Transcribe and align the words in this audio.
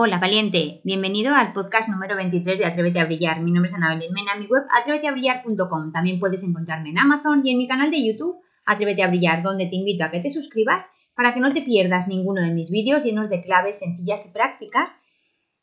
Hola, 0.00 0.20
valiente. 0.20 0.80
Bienvenido 0.84 1.34
al 1.34 1.52
podcast 1.52 1.88
número 1.88 2.14
23 2.14 2.60
de 2.60 2.66
Atrévete 2.66 3.00
a 3.00 3.06
Brillar. 3.06 3.40
Mi 3.40 3.50
nombre 3.50 3.68
es 3.68 3.76
Ana 3.76 3.96
Belén 3.96 4.12
Mena, 4.12 4.36
mi 4.36 4.46
web 4.46 4.62
atréveteabrillar.com. 4.70 5.90
También 5.90 6.20
puedes 6.20 6.44
encontrarme 6.44 6.90
en 6.90 7.00
Amazon 7.00 7.44
y 7.44 7.50
en 7.50 7.58
mi 7.58 7.66
canal 7.66 7.90
de 7.90 8.06
YouTube 8.06 8.36
Atrévete 8.64 9.02
a 9.02 9.08
Brillar, 9.08 9.42
donde 9.42 9.66
te 9.66 9.74
invito 9.74 10.04
a 10.04 10.12
que 10.12 10.20
te 10.20 10.30
suscribas 10.30 10.88
para 11.16 11.34
que 11.34 11.40
no 11.40 11.52
te 11.52 11.62
pierdas 11.62 12.06
ninguno 12.06 12.40
de 12.40 12.54
mis 12.54 12.70
vídeos 12.70 13.04
llenos 13.04 13.28
de 13.28 13.42
claves 13.42 13.80
sencillas 13.80 14.24
y 14.24 14.30
prácticas 14.30 14.96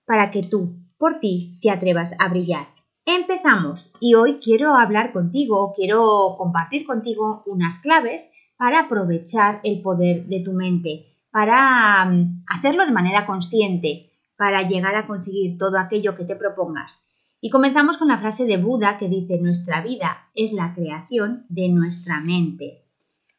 para 0.06 0.32
que 0.32 0.44
tú, 0.44 0.80
por 0.98 1.22
ti, 1.22 1.56
te 1.62 1.70
atrevas 1.70 2.12
a 2.20 2.28
brillar. 2.28 2.68
Empezamos 3.06 3.90
y 4.02 4.16
hoy 4.16 4.40
quiero 4.44 4.76
hablar 4.76 5.14
contigo, 5.14 5.72
quiero 5.74 6.36
compartir 6.38 6.86
contigo 6.86 7.42
unas 7.46 7.80
claves 7.80 8.30
para 8.58 8.82
aprovechar 8.82 9.62
el 9.64 9.82
poder 9.82 10.26
de 10.26 10.42
tu 10.42 10.52
mente, 10.52 11.06
para 11.32 12.04
mm, 12.04 12.44
hacerlo 12.48 12.86
de 12.86 12.92
manera 12.92 13.26
consciente, 13.26 14.05
para 14.38 14.68
llegar 14.68 14.96
a 14.96 15.08
conseguir 15.08 15.58
todo 15.58 15.78
aquello 15.80 16.16
que 16.16 16.26
te 16.26 16.36
propongas. 16.36 17.02
Y 17.42 17.50
comenzamos 17.50 17.98
con 17.98 18.08
la 18.08 18.18
frase 18.18 18.46
de 18.46 18.58
Buda 18.58 18.98
que 18.98 19.08
dice, 19.08 19.40
nuestra 19.40 19.82
vida 19.82 20.30
es 20.34 20.52
la 20.52 20.74
creación 20.74 21.46
de 21.50 21.70
nuestra 21.70 22.20
mente. 22.20 22.86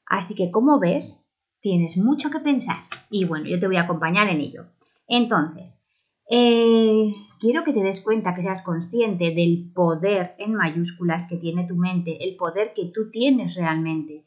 Así 0.06 0.34
que, 0.34 0.50
como 0.50 0.78
ves, 0.78 1.26
tienes 1.60 1.96
mucho 1.96 2.30
que 2.30 2.40
pensar. 2.40 2.76
Y 3.10 3.24
bueno, 3.24 3.46
yo 3.46 3.58
te 3.58 3.66
voy 3.66 3.76
a 3.76 3.82
acompañar 3.82 4.28
en 4.28 4.40
ello. 4.40 4.66
Entonces, 5.08 5.82
eh, 6.30 7.12
quiero 7.40 7.64
que 7.64 7.72
te 7.72 7.82
des 7.82 8.00
cuenta, 8.00 8.34
que 8.34 8.42
seas 8.42 8.62
consciente 8.62 9.32
del 9.34 9.70
poder 9.74 10.34
en 10.38 10.54
mayúsculas 10.54 11.26
que 11.26 11.36
tiene 11.36 11.66
tu 11.66 11.76
mente, 11.76 12.22
el 12.22 12.36
poder 12.36 12.72
que 12.74 12.86
tú 12.86 13.10
tienes 13.10 13.54
realmente. 13.54 14.24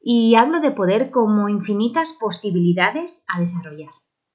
Y 0.00 0.34
hablo 0.34 0.60
de 0.60 0.72
poder 0.72 1.10
como 1.10 1.48
infinitas 1.48 2.12
posibilidades 2.12 3.22
a 3.28 3.40
desarrollar. 3.40 3.90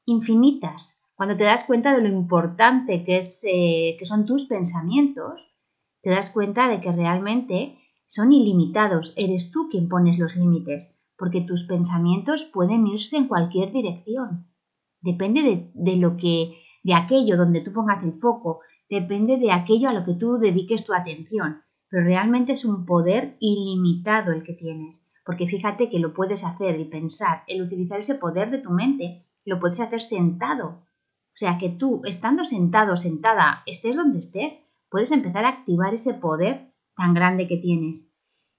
Infinitas. 0.06 0.97
Cuando 1.18 1.36
te 1.36 1.46
das 1.46 1.64
cuenta 1.64 1.96
de 1.98 2.04
lo 2.04 2.10
importante 2.10 3.04
que, 3.04 3.18
es, 3.18 3.44
eh, 3.44 3.96
que 3.98 4.06
son 4.06 4.28
tus 4.28 4.46
pensamientos, 4.46 5.42
te 6.04 6.12
das 6.12 6.30
cuenta 6.30 6.70
de 6.70 6.80
que 6.80 6.92
realmente 6.92 7.80
son 8.06 8.32
ilimitados. 8.32 9.14
Eres 9.18 9.50
tú 9.50 9.68
quien 9.68 9.90
pones 9.90 10.20
los 10.20 10.36
límites, 10.36 10.96
porque 11.18 11.42
tus 11.42 11.64
pensamientos 11.64 12.44
pueden 12.44 12.86
irse 12.86 13.18
en 13.18 13.28
cualquier 13.28 13.72
dirección. 13.72 14.46
Depende 15.02 15.72
de, 15.74 15.96
lo 15.96 16.18
que, 16.18 16.59
de 16.84 16.94
aquello 16.94 17.36
donde 17.36 17.62
tú 17.62 17.74
pongas 17.74 18.04
el 18.04 18.20
foco, 18.20 18.59
depende 18.88 19.38
de 19.38 19.52
aquello 19.52 19.90
a 19.90 19.94
lo 19.94 20.06
que 20.06 20.14
tú 20.14 20.38
dediques 20.38 20.86
tu 20.86 20.94
atención. 20.94 21.64
Pero 21.90 22.04
realmente 22.04 22.52
es 22.52 22.64
un 22.64 22.86
poder 22.86 23.38
ilimitado 23.40 24.34
el 24.34 24.44
que 24.44 24.54
tienes, 24.54 25.04
porque 25.26 25.48
fíjate 25.48 25.90
que 25.90 25.98
lo 25.98 26.14
puedes 26.14 26.44
hacer 26.44 26.80
y 26.80 26.86
pensar, 26.86 27.42
el 27.48 27.64
utilizar 27.64 27.98
ese 27.98 28.14
poder 28.14 28.52
de 28.52 28.59
tu 28.59 28.70
mente, 28.70 29.26
lo 29.46 29.59
puedes 29.59 29.80
hacer 29.80 30.02
sentado, 30.02 30.87
o 31.38 31.40
sea 31.40 31.60
que 31.60 31.70
tú, 31.70 32.02
estando 32.04 32.46
sentado, 32.46 32.98
sentada, 32.98 33.62
estés 33.68 33.96
donde 33.96 34.18
estés, 34.18 34.66
puedes 34.90 35.12
empezar 35.12 35.46
a 35.46 35.50
activar 35.50 35.94
ese 35.94 36.16
poder 36.16 36.74
tan 36.96 37.14
grande 37.14 37.48
que 37.48 37.58
tienes. 37.58 38.12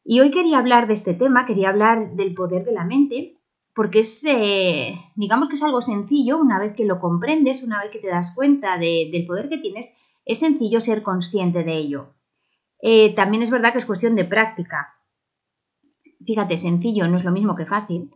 Y 0.04 0.20
hoy 0.20 0.30
quería 0.30 0.58
hablar 0.58 0.86
de 0.86 0.94
este 0.94 1.14
tema, 1.14 1.44
quería 1.44 1.70
hablar 1.70 2.12
del 2.14 2.34
poder 2.34 2.64
de 2.64 2.70
la 2.70 2.84
mente, 2.84 3.36
porque 3.74 4.00
es, 4.00 4.24
eh, 4.24 4.94
digamos 5.16 5.48
que 5.48 5.56
es 5.56 5.62
algo 5.64 5.82
sencillo, 5.82 6.38
una 6.38 6.60
vez 6.60 6.76
que 6.76 6.84
lo 6.84 7.00
comprendes, 7.00 7.64
una 7.64 7.82
vez 7.82 7.90
que 7.90 7.98
te 7.98 8.10
das 8.10 8.32
cuenta 8.32 8.78
del 8.78 9.26
poder 9.26 9.48
que 9.48 9.58
tienes, 9.58 9.92
es 10.24 10.38
sencillo 10.38 10.80
ser 10.80 11.02
consciente 11.02 11.64
de 11.64 11.74
ello. 11.74 12.14
Eh, 12.80 13.12
también 13.16 13.42
es 13.42 13.50
verdad 13.50 13.72
que 13.72 13.80
es 13.80 13.86
cuestión 13.86 14.14
de 14.14 14.24
práctica. 14.24 14.94
Fíjate, 16.24 16.56
sencillo 16.58 17.08
no 17.08 17.16
es 17.16 17.24
lo 17.24 17.32
mismo 17.32 17.56
que 17.56 17.66
fácil, 17.66 18.14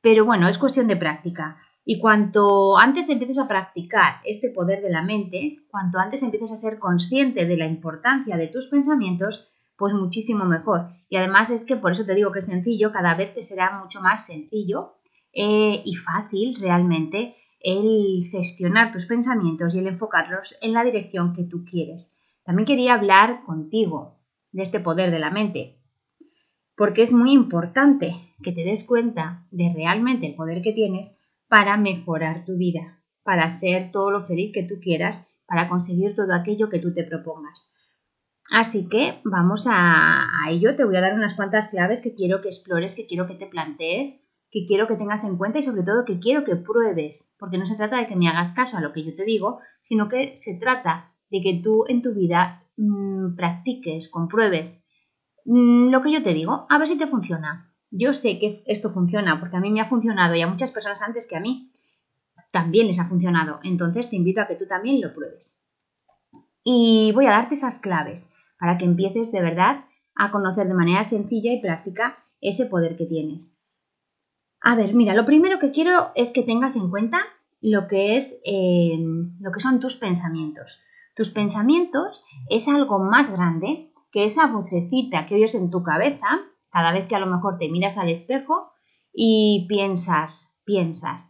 pero 0.00 0.24
bueno, 0.24 0.48
es 0.48 0.58
cuestión 0.58 0.88
de 0.88 0.96
práctica. 0.96 1.62
Y 1.88 2.00
cuanto 2.00 2.76
antes 2.76 3.08
empieces 3.10 3.38
a 3.38 3.46
practicar 3.46 4.16
este 4.24 4.50
poder 4.50 4.82
de 4.82 4.90
la 4.90 5.02
mente, 5.02 5.58
cuanto 5.70 6.00
antes 6.00 6.20
empieces 6.24 6.50
a 6.50 6.56
ser 6.56 6.80
consciente 6.80 7.46
de 7.46 7.56
la 7.56 7.64
importancia 7.64 8.36
de 8.36 8.48
tus 8.48 8.66
pensamientos, 8.66 9.48
pues 9.78 9.94
muchísimo 9.94 10.44
mejor. 10.44 10.88
Y 11.08 11.16
además 11.16 11.50
es 11.50 11.64
que 11.64 11.76
por 11.76 11.92
eso 11.92 12.04
te 12.04 12.16
digo 12.16 12.32
que 12.32 12.40
es 12.40 12.46
sencillo, 12.46 12.90
cada 12.90 13.14
vez 13.14 13.34
te 13.34 13.44
será 13.44 13.78
mucho 13.80 14.00
más 14.00 14.26
sencillo 14.26 14.94
eh, 15.32 15.80
y 15.84 15.94
fácil 15.94 16.56
realmente 16.56 17.36
el 17.60 18.26
gestionar 18.32 18.90
tus 18.90 19.06
pensamientos 19.06 19.72
y 19.72 19.78
el 19.78 19.86
enfocarlos 19.86 20.58
en 20.62 20.72
la 20.72 20.82
dirección 20.82 21.34
que 21.34 21.44
tú 21.44 21.64
quieres. 21.64 22.18
También 22.42 22.66
quería 22.66 22.94
hablar 22.94 23.44
contigo 23.44 24.18
de 24.50 24.64
este 24.64 24.80
poder 24.80 25.12
de 25.12 25.20
la 25.20 25.30
mente, 25.30 25.78
porque 26.76 27.02
es 27.02 27.12
muy 27.12 27.30
importante 27.30 28.34
que 28.42 28.50
te 28.50 28.64
des 28.64 28.82
cuenta 28.82 29.46
de 29.52 29.72
realmente 29.72 30.26
el 30.26 30.34
poder 30.34 30.62
que 30.62 30.72
tienes 30.72 31.16
para 31.48 31.76
mejorar 31.76 32.44
tu 32.44 32.56
vida, 32.56 33.02
para 33.22 33.50
ser 33.50 33.90
todo 33.90 34.10
lo 34.10 34.24
feliz 34.24 34.52
que 34.52 34.62
tú 34.62 34.76
quieras, 34.80 35.26
para 35.46 35.68
conseguir 35.68 36.14
todo 36.14 36.34
aquello 36.34 36.68
que 36.68 36.78
tú 36.78 36.92
te 36.92 37.04
propongas. 37.04 37.72
Así 38.50 38.88
que 38.88 39.20
vamos 39.24 39.66
a, 39.68 40.26
ello. 40.48 40.76
Te 40.76 40.84
voy 40.84 40.96
a 40.96 41.00
dar 41.00 41.14
unas 41.14 41.34
cuantas 41.34 41.68
claves 41.68 42.00
que 42.00 42.14
quiero 42.14 42.40
que 42.40 42.48
explores, 42.48 42.94
que 42.94 43.06
quiero 43.06 43.26
que 43.26 43.34
te 43.34 43.46
plantees, 43.46 44.20
que 44.50 44.66
quiero 44.66 44.86
que 44.86 44.96
tengas 44.96 45.24
en 45.24 45.36
cuenta 45.36 45.58
y 45.58 45.62
sobre 45.62 45.82
todo 45.82 46.04
que 46.04 46.20
quiero 46.20 46.44
que 46.44 46.56
pruebes, 46.56 47.34
porque 47.38 47.58
no 47.58 47.66
se 47.66 47.76
trata 47.76 47.98
de 47.98 48.06
que 48.06 48.16
me 48.16 48.28
hagas 48.28 48.52
caso 48.52 48.76
a 48.76 48.80
lo 48.80 48.92
que 48.92 49.04
yo 49.04 49.14
te 49.16 49.24
digo, 49.24 49.60
sino 49.82 50.08
que 50.08 50.36
se 50.38 50.54
trata 50.54 51.12
de 51.30 51.40
que 51.40 51.60
tú 51.62 51.84
en 51.88 52.02
tu 52.02 52.14
vida 52.14 52.62
mmm, 52.76 53.34
practiques, 53.34 54.08
compruebes 54.08 54.84
mmm, 55.44 55.88
lo 55.88 56.00
que 56.00 56.12
yo 56.12 56.22
te 56.22 56.34
digo, 56.34 56.66
a 56.68 56.78
ver 56.78 56.88
si 56.88 56.96
te 56.96 57.08
funciona. 57.08 57.72
Yo 57.98 58.12
sé 58.12 58.38
que 58.38 58.62
esto 58.66 58.90
funciona 58.90 59.40
porque 59.40 59.56
a 59.56 59.60
mí 59.60 59.70
me 59.70 59.80
ha 59.80 59.88
funcionado 59.88 60.34
y 60.34 60.42
a 60.42 60.46
muchas 60.46 60.70
personas 60.70 61.02
antes 61.02 61.26
que 61.26 61.36
a 61.36 61.40
mí 61.40 61.70
también 62.50 62.86
les 62.86 62.98
ha 62.98 63.08
funcionado. 63.08 63.58
Entonces 63.62 64.10
te 64.10 64.16
invito 64.16 64.40
a 64.40 64.46
que 64.46 64.54
tú 64.54 64.66
también 64.66 65.00
lo 65.00 65.12
pruebes. 65.14 65.60
Y 66.64 67.12
voy 67.14 67.26
a 67.26 67.30
darte 67.30 67.54
esas 67.54 67.78
claves 67.78 68.30
para 68.58 68.78
que 68.78 68.84
empieces 68.84 69.30
de 69.32 69.42
verdad 69.42 69.84
a 70.14 70.30
conocer 70.30 70.66
de 70.66 70.74
manera 70.74 71.04
sencilla 71.04 71.52
y 71.52 71.60
práctica 71.60 72.24
ese 72.40 72.66
poder 72.66 72.96
que 72.96 73.06
tienes. 73.06 73.56
A 74.60 74.74
ver, 74.74 74.94
mira, 74.94 75.14
lo 75.14 75.26
primero 75.26 75.58
que 75.58 75.70
quiero 75.70 76.10
es 76.14 76.30
que 76.30 76.42
tengas 76.42 76.76
en 76.76 76.90
cuenta 76.90 77.20
lo 77.60 77.86
que 77.86 78.16
es 78.16 78.36
eh, 78.44 78.98
lo 79.40 79.52
que 79.52 79.60
son 79.60 79.80
tus 79.80 79.96
pensamientos. 79.96 80.80
Tus 81.14 81.30
pensamientos 81.30 82.24
es 82.50 82.68
algo 82.68 82.98
más 82.98 83.30
grande 83.30 83.92
que 84.10 84.24
esa 84.24 84.46
vocecita 84.46 85.26
que 85.26 85.34
oyes 85.36 85.54
en 85.54 85.70
tu 85.70 85.82
cabeza 85.82 86.26
cada 86.76 86.92
vez 86.92 87.06
que 87.06 87.16
a 87.16 87.20
lo 87.20 87.26
mejor 87.26 87.56
te 87.56 87.70
miras 87.70 87.96
al 87.96 88.10
espejo 88.10 88.70
y 89.10 89.64
piensas, 89.66 90.60
piensas, 90.66 91.26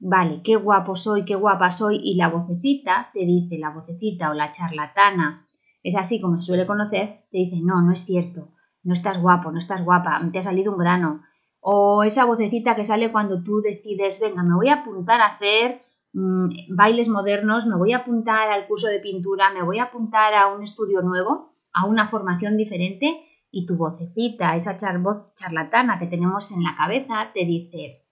vale, 0.00 0.40
qué 0.42 0.56
guapo 0.56 0.96
soy, 0.96 1.24
qué 1.24 1.36
guapa 1.36 1.70
soy, 1.70 2.00
y 2.02 2.16
la 2.16 2.28
vocecita 2.28 3.08
te 3.14 3.20
dice, 3.20 3.56
la 3.56 3.70
vocecita 3.70 4.30
o 4.30 4.34
la 4.34 4.50
charlatana, 4.50 5.46
es 5.84 5.94
así 5.94 6.20
como 6.20 6.38
se 6.38 6.42
suele 6.42 6.66
conocer, 6.66 7.20
te 7.30 7.38
dice, 7.38 7.60
no, 7.62 7.82
no 7.82 7.92
es 7.92 8.04
cierto, 8.04 8.48
no 8.82 8.94
estás 8.94 9.22
guapo, 9.22 9.52
no 9.52 9.60
estás 9.60 9.84
guapa, 9.84 10.20
te 10.32 10.40
ha 10.40 10.42
salido 10.42 10.72
un 10.72 10.78
grano. 10.78 11.22
O 11.60 12.02
esa 12.02 12.24
vocecita 12.24 12.74
que 12.74 12.84
sale 12.84 13.12
cuando 13.12 13.44
tú 13.44 13.60
decides, 13.60 14.18
venga, 14.18 14.42
me 14.42 14.56
voy 14.56 14.70
a 14.70 14.80
apuntar 14.80 15.20
a 15.20 15.26
hacer 15.26 15.82
mm, 16.14 16.74
bailes 16.74 17.08
modernos, 17.08 17.64
me 17.66 17.76
voy 17.76 17.92
a 17.92 17.98
apuntar 17.98 18.50
al 18.50 18.66
curso 18.66 18.88
de 18.88 18.98
pintura, 18.98 19.52
me 19.52 19.62
voy 19.62 19.78
a 19.78 19.84
apuntar 19.84 20.34
a 20.34 20.48
un 20.48 20.64
estudio 20.64 21.00
nuevo, 21.00 21.52
a 21.72 21.86
una 21.86 22.08
formación 22.08 22.56
diferente 22.56 23.24
y 23.54 23.66
tu 23.66 23.76
vocecita, 23.76 24.56
esa 24.56 24.76
voz 24.98 25.32
charlatana 25.36 25.98
que 26.00 26.06
tenemos 26.06 26.50
en 26.50 26.64
la 26.64 26.74
cabeza, 26.74 27.30
te 27.32 27.44
dice, 27.44 28.02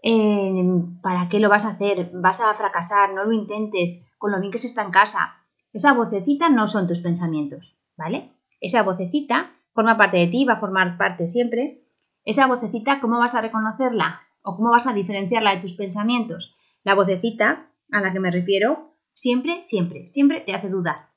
eh, 0.00 0.64
¿para 1.02 1.28
qué 1.28 1.40
lo 1.40 1.48
vas 1.48 1.64
a 1.64 1.70
hacer? 1.70 2.10
Vas 2.14 2.40
a 2.40 2.54
fracasar, 2.54 3.12
no 3.12 3.24
lo 3.24 3.32
intentes, 3.32 4.06
con 4.16 4.30
lo 4.30 4.38
bien 4.38 4.52
que 4.52 4.58
se 4.58 4.68
está 4.68 4.82
en 4.82 4.92
casa. 4.92 5.34
Esa 5.72 5.92
vocecita 5.92 6.48
no 6.48 6.68
son 6.68 6.86
tus 6.86 7.00
pensamientos, 7.00 7.76
¿vale? 7.96 8.30
Esa 8.60 8.84
vocecita 8.84 9.56
forma 9.72 9.96
parte 9.96 10.18
de 10.18 10.28
ti, 10.28 10.44
va 10.44 10.54
a 10.54 10.60
formar 10.60 10.96
parte 10.96 11.28
siempre. 11.28 11.82
Esa 12.24 12.46
vocecita, 12.46 13.00
¿cómo 13.00 13.18
vas 13.18 13.34
a 13.34 13.40
reconocerla? 13.40 14.20
¿O 14.44 14.56
cómo 14.56 14.70
vas 14.70 14.86
a 14.86 14.92
diferenciarla 14.92 15.56
de 15.56 15.62
tus 15.62 15.74
pensamientos? 15.74 16.54
La 16.84 16.94
vocecita 16.94 17.72
a 17.90 18.00
la 18.00 18.12
que 18.12 18.20
me 18.20 18.30
refiero, 18.30 18.94
siempre, 19.14 19.64
siempre, 19.64 20.06
siempre 20.06 20.40
te 20.40 20.54
hace 20.54 20.68
dudar. 20.68 21.08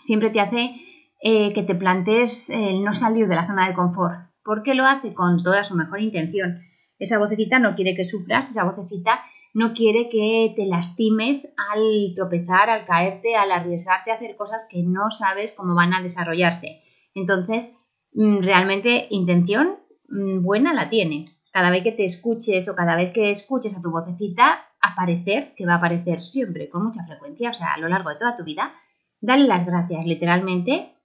Siempre 0.00 0.30
te 0.30 0.40
hace 0.40 0.80
eh, 1.20 1.52
que 1.52 1.62
te 1.62 1.74
plantees 1.74 2.50
el 2.50 2.84
no 2.84 2.92
salir 2.94 3.28
de 3.28 3.34
la 3.34 3.46
zona 3.46 3.68
de 3.68 3.74
confort, 3.74 4.30
porque 4.44 4.74
lo 4.74 4.84
hace 4.84 5.14
con 5.14 5.42
toda 5.42 5.64
su 5.64 5.74
mejor 5.74 6.00
intención. 6.00 6.60
Esa 6.98 7.18
vocecita 7.18 7.58
no 7.58 7.74
quiere 7.74 7.94
que 7.94 8.04
sufras, 8.04 8.50
esa 8.50 8.64
vocecita 8.64 9.20
no 9.54 9.72
quiere 9.72 10.10
que 10.10 10.52
te 10.54 10.66
lastimes 10.66 11.52
al 11.72 12.12
tropezar, 12.14 12.68
al 12.68 12.84
caerte, 12.84 13.36
al 13.36 13.50
arriesgarte 13.50 14.10
a 14.10 14.14
hacer 14.14 14.36
cosas 14.36 14.68
que 14.70 14.82
no 14.82 15.10
sabes 15.10 15.52
cómo 15.52 15.74
van 15.74 15.94
a 15.94 16.02
desarrollarse. 16.02 16.82
Entonces, 17.14 17.74
mm, 18.12 18.42
realmente 18.42 19.06
intención 19.08 19.76
mm, 20.08 20.42
buena 20.42 20.74
la 20.74 20.90
tiene. 20.90 21.30
Cada 21.52 21.70
vez 21.70 21.82
que 21.82 21.92
te 21.92 22.04
escuches 22.04 22.68
o 22.68 22.76
cada 22.76 22.96
vez 22.96 23.14
que 23.14 23.30
escuches 23.30 23.74
a 23.74 23.80
tu 23.80 23.90
vocecita 23.90 24.66
aparecer, 24.78 25.54
que 25.56 25.64
va 25.64 25.74
a 25.74 25.76
aparecer 25.78 26.22
siempre 26.22 26.68
con 26.68 26.84
mucha 26.84 27.04
frecuencia, 27.04 27.48
o 27.48 27.54
sea, 27.54 27.72
a 27.72 27.78
lo 27.78 27.88
largo 27.88 28.10
de 28.10 28.16
toda 28.16 28.36
tu 28.36 28.44
vida, 28.44 28.74
dale 29.22 29.46
las 29.46 29.64
gracias 29.64 30.04
literalmente 30.04 30.95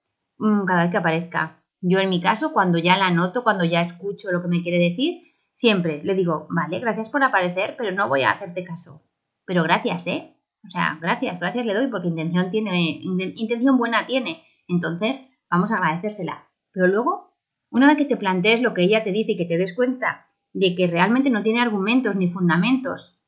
cada 0.68 0.84
vez 0.84 0.92
que 0.92 0.98
aparezca. 0.98 1.64
Yo 1.82 2.00
en 2.00 2.10
mi 2.10 2.22
caso, 2.22 2.54
cuando 2.54 2.78
ya 2.78 2.98
la 2.98 3.12
noto, 3.12 3.44
cuando 3.44 3.64
ya 3.64 3.82
escucho 3.82 4.32
lo 4.32 4.42
que 4.42 4.48
me 4.48 4.62
quiere 4.62 4.78
decir, 4.78 5.24
siempre 5.52 6.02
le 6.04 6.16
digo, 6.16 6.48
vale, 6.50 6.80
gracias 6.80 7.10
por 7.10 7.24
aparecer, 7.24 7.76
pero 7.78 7.92
no 7.92 8.08
voy 8.08 8.24
a 8.24 8.32
hacerte 8.32 8.64
caso. 8.64 9.04
pero 9.46 9.64
gracias, 9.64 10.08
¿eh? 10.08 10.36
O 10.66 10.70
sea, 10.70 10.98
gracias, 11.02 11.40
gracias 11.40 11.66
le 11.66 11.74
doy 11.74 11.88
porque 11.88 12.08
intención 12.08 12.52
tiene, 12.52 13.00
intención 13.02 13.78
buena 13.78 14.06
tiene. 14.06 14.44
Entonces, 14.68 15.28
vamos 15.50 15.72
a 15.72 15.78
agradecérsela. 15.78 16.48
Pero 16.72 16.88
luego, 16.88 17.36
una 17.70 17.88
vez 17.88 17.98
que 17.98 18.06
te 18.06 18.18
plantees 18.18 18.62
lo 18.62 18.74
que 18.74 18.84
ella 18.84 19.04
te 19.04 19.12
dice 19.12 19.34
y 19.34 19.38
que 19.38 19.46
te 19.46 19.58
des 19.58 19.76
cuenta 19.76 20.28
de 20.54 20.76
que 20.76 20.88
realmente 20.88 21.30
no 21.30 21.44
tiene 21.44 21.62
argumentos 21.62 22.16
ni 22.16 22.30
fundamentos 22.30 23.20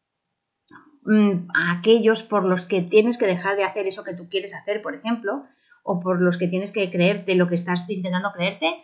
mm, 1.04 1.50
aquellos 1.56 2.24
por 2.24 2.45
los 2.45 2.65
que 2.65 2.81
tienes 2.81 3.18
que 3.18 3.25
dejar 3.25 3.56
de 3.56 3.63
hacer 3.63 3.88
eso 3.88 4.04
que 4.04 4.15
tú 4.15 4.30
quieres 4.30 4.54
hacer, 4.54 4.81
por 4.81 4.95
ejemplo, 4.95 5.45
o 5.84 6.00
por 6.00 6.22
los 6.22 6.38
que 6.38 6.48
tienes 6.48 6.72
que 6.72 6.90
creerte 6.90 7.36
lo 7.36 7.48
que 7.48 7.56
estás 7.56 7.90
intentando 7.90 8.32
creerte, 8.32 8.84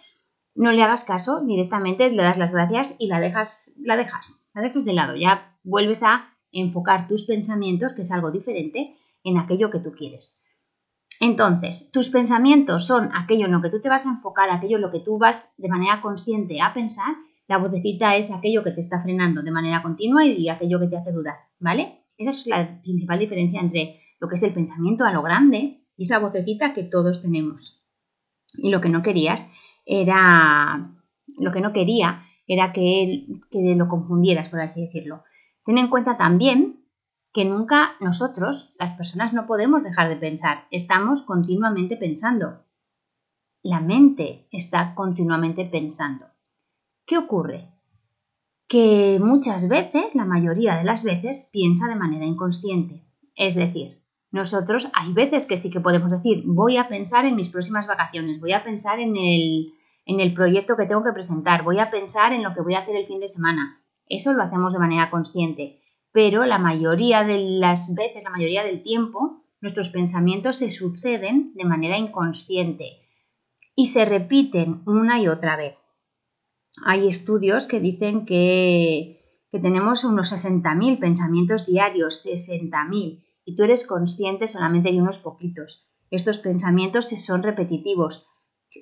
no 0.55 0.71
le 0.71 0.83
hagas 0.83 1.03
caso 1.03 1.43
directamente, 1.45 2.11
le 2.11 2.21
das 2.21 2.37
las 2.37 2.51
gracias 2.51 2.95
y 2.99 3.07
la 3.07 3.19
dejas, 3.19 3.73
la 3.81 3.95
dejas, 3.95 4.45
la 4.53 4.61
dejas 4.61 4.85
de 4.85 4.93
lado. 4.93 5.15
Ya 5.15 5.57
vuelves 5.63 6.03
a 6.03 6.33
enfocar 6.51 7.07
tus 7.07 7.23
pensamientos, 7.23 7.93
que 7.93 8.01
es 8.01 8.11
algo 8.11 8.31
diferente, 8.31 8.97
en 9.23 9.37
aquello 9.37 9.69
que 9.69 9.79
tú 9.79 9.93
quieres. 9.93 10.37
Entonces, 11.21 11.89
tus 11.91 12.09
pensamientos 12.09 12.87
son 12.87 13.09
aquello 13.13 13.45
en 13.45 13.51
lo 13.51 13.61
que 13.61 13.69
tú 13.69 13.81
te 13.81 13.89
vas 13.89 14.05
a 14.05 14.09
enfocar, 14.09 14.49
aquello 14.49 14.77
en 14.77 14.81
lo 14.81 14.91
que 14.91 14.99
tú 14.99 15.17
vas 15.17 15.53
de 15.57 15.67
manera 15.67 16.01
consciente 16.01 16.61
a 16.61 16.73
pensar. 16.73 17.15
La 17.47 17.57
vocecita 17.57 18.15
es 18.15 18.31
aquello 18.31 18.63
que 18.63 18.71
te 18.71 18.81
está 18.81 19.01
frenando 19.01 19.41
de 19.41 19.51
manera 19.51 19.81
continua 19.81 20.25
y 20.25 20.49
aquello 20.49 20.79
que 20.79 20.87
te 20.87 20.97
hace 20.97 21.11
dudar, 21.11 21.35
¿vale? 21.59 22.03
Esa 22.17 22.29
es 22.29 22.47
la 22.47 22.81
principal 22.81 23.19
diferencia 23.19 23.59
entre 23.59 23.99
lo 24.19 24.27
que 24.27 24.35
es 24.35 24.43
el 24.43 24.53
pensamiento 24.53 25.03
a 25.05 25.11
lo 25.11 25.21
grande 25.21 25.78
y 25.99 26.03
esa 26.03 26.19
vocecita 26.19 26.73
que 26.73 26.83
todos 26.83 27.21
tenemos. 27.21 27.83
Y 28.53 28.71
lo 28.71 28.79
que 28.79 28.87
no 28.87 29.03
querías 29.03 29.45
era, 29.85 30.95
lo 31.37 31.51
que 31.51 31.59
no 31.59 31.73
quería 31.73 32.23
era 32.47 32.71
que, 32.71 33.27
que 33.51 33.75
lo 33.75 33.89
confundieras, 33.89 34.47
por 34.47 34.61
así 34.61 34.85
decirlo. 34.85 35.25
Ten 35.65 35.77
en 35.77 35.89
cuenta 35.89 36.15
también 36.15 36.85
que 37.33 37.43
nunca 37.43 37.97
nosotros, 37.99 38.73
las 38.79 38.93
personas, 38.93 39.33
no 39.33 39.45
podemos 39.45 39.83
dejar 39.83 40.07
de 40.07 40.15
pensar. 40.15 40.67
Estamos 40.71 41.23
continuamente 41.23 41.97
pensando. 41.97 42.63
La 43.61 43.81
mente 43.81 44.47
está 44.53 44.95
continuamente 44.95 45.65
pensando. 45.65 46.27
¿Qué 47.05 47.17
ocurre? 47.17 47.73
Que 48.69 49.19
muchas 49.21 49.67
veces, 49.67 50.15
la 50.15 50.23
mayoría 50.23 50.77
de 50.77 50.85
las 50.85 51.03
veces, 51.03 51.49
piensa 51.51 51.89
de 51.89 51.95
manera 51.95 52.23
inconsciente. 52.23 53.03
Es 53.35 53.55
decir, 53.55 53.99
nosotros 54.31 54.89
hay 54.93 55.13
veces 55.13 55.45
que 55.45 55.57
sí 55.57 55.69
que 55.69 55.79
podemos 55.79 56.11
decir, 56.11 56.43
voy 56.45 56.77
a 56.77 56.87
pensar 56.87 57.25
en 57.25 57.35
mis 57.35 57.49
próximas 57.49 57.87
vacaciones, 57.87 58.39
voy 58.39 58.53
a 58.53 58.63
pensar 58.63 58.99
en 58.99 59.15
el, 59.17 59.73
en 60.05 60.19
el 60.19 60.33
proyecto 60.33 60.75
que 60.75 60.85
tengo 60.85 61.03
que 61.03 61.13
presentar, 61.13 61.63
voy 61.63 61.79
a 61.79 61.89
pensar 61.89 62.33
en 62.33 62.43
lo 62.43 62.53
que 62.53 62.61
voy 62.61 62.75
a 62.75 62.79
hacer 62.79 62.95
el 62.95 63.07
fin 63.07 63.19
de 63.19 63.27
semana. 63.27 63.81
Eso 64.07 64.33
lo 64.33 64.43
hacemos 64.43 64.73
de 64.73 64.79
manera 64.79 65.09
consciente 65.09 65.79
pero 66.11 66.45
la 66.45 66.57
mayoría 66.57 67.23
de 67.23 67.37
las 67.59 67.93
veces, 67.93 68.23
la 68.23 68.29
mayoría 68.29 68.63
del 68.63 68.81
tiempo, 68.81 69.43
nuestros 69.61 69.89
pensamientos 69.89 70.57
se 70.57 70.69
suceden 70.69 71.53
de 71.53 71.65
manera 71.65 71.97
inconsciente 71.97 73.01
y 73.75 73.87
se 73.87 74.05
repiten 74.05 74.81
una 74.85 75.21
y 75.21 75.27
otra 75.27 75.55
vez. 75.55 75.75
Hay 76.85 77.07
estudios 77.07 77.67
que 77.67 77.79
dicen 77.79 78.25
que, 78.25 79.21
que 79.51 79.59
tenemos 79.59 80.03
unos 80.03 80.31
60.000 80.31 80.99
pensamientos 80.99 81.65
diarios, 81.65 82.25
60.000, 82.25 83.23
y 83.49 83.55
tú 83.55 83.63
eres 83.63 83.83
consciente 83.83 84.47
solamente 84.47 84.91
de 84.91 85.01
unos 85.01 85.17
poquitos. 85.17 85.83
Estos 86.11 86.37
pensamientos 86.37 87.09
son 87.09 87.41
repetitivos, 87.41 88.27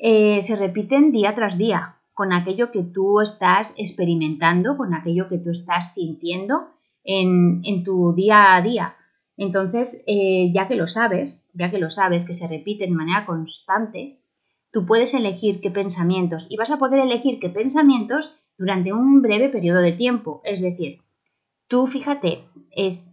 eh, 0.01 0.41
se 0.43 0.57
repiten 0.57 1.13
día 1.13 1.33
tras 1.35 1.57
día, 1.57 1.95
con 2.13 2.33
aquello 2.33 2.69
que 2.69 2.83
tú 2.83 3.21
estás 3.21 3.73
experimentando, 3.77 4.75
con 4.75 4.93
aquello 4.93 5.29
que 5.29 5.37
tú 5.37 5.51
estás 5.51 5.93
sintiendo 5.93 6.67
en, 7.05 7.83
tu 7.85 8.13
día 8.13 8.55
a 8.55 8.61
día. 8.61 8.97
Entonces, 9.37 10.03
eh, 10.05 10.51
ya 10.53 10.67
que 10.67 10.75
lo 10.75 10.87
sabes, 10.87 11.47
ya 11.53 11.71
que 11.71 11.79
lo 11.79 11.89
sabes, 11.89 12.25
que 12.25 12.33
se 12.33 12.49
repite 12.49 12.87
de 12.87 12.91
manera 12.91 13.25
constante, 13.25 14.19
tú 14.71 14.85
puedes 14.85 15.13
elegir 15.13 15.61
qué 15.61 15.71
pensamientos 15.71 16.47
y 16.49 16.57
vas 16.57 16.71
a 16.71 16.77
poder 16.77 16.99
elegir 16.99 17.39
qué 17.39 17.49
pensamientos 17.49 18.35
durante 18.57 18.91
un 18.91 19.21
breve 19.21 19.47
periodo 19.47 19.79
de 19.79 19.93
tiempo. 19.93 20.41
Es 20.43 20.61
decir, 20.61 20.99
tú 21.69 21.87
fíjate, 21.87 22.43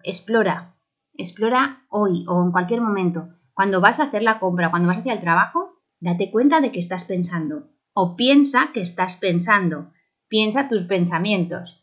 explora, 0.03 0.74
explora 1.17 1.85
hoy 1.89 2.25
o 2.29 2.43
en 2.43 2.53
cualquier 2.53 2.81
momento. 2.81 3.29
Cuando 3.55 3.81
vas 3.81 4.01
a 4.01 4.05
hacer 4.05 4.23
la 4.23 4.39
compra, 4.39 4.71
cuando 4.71 4.89
vas 4.89 4.99
hacia 4.99 5.13
el 5.13 5.21
trabajo, 5.21 5.81
date 6.01 6.31
cuenta 6.31 6.61
de 6.61 6.73
que 6.73 6.81
estás 6.81 7.05
pensando 7.05 7.69
o 7.95 8.17
piensa 8.17 8.71
que 8.75 8.83
estás 8.83 9.17
pensando. 9.17 9.93
Piensa 10.29 10.69
tus 10.69 10.83
pensamientos 10.83 11.83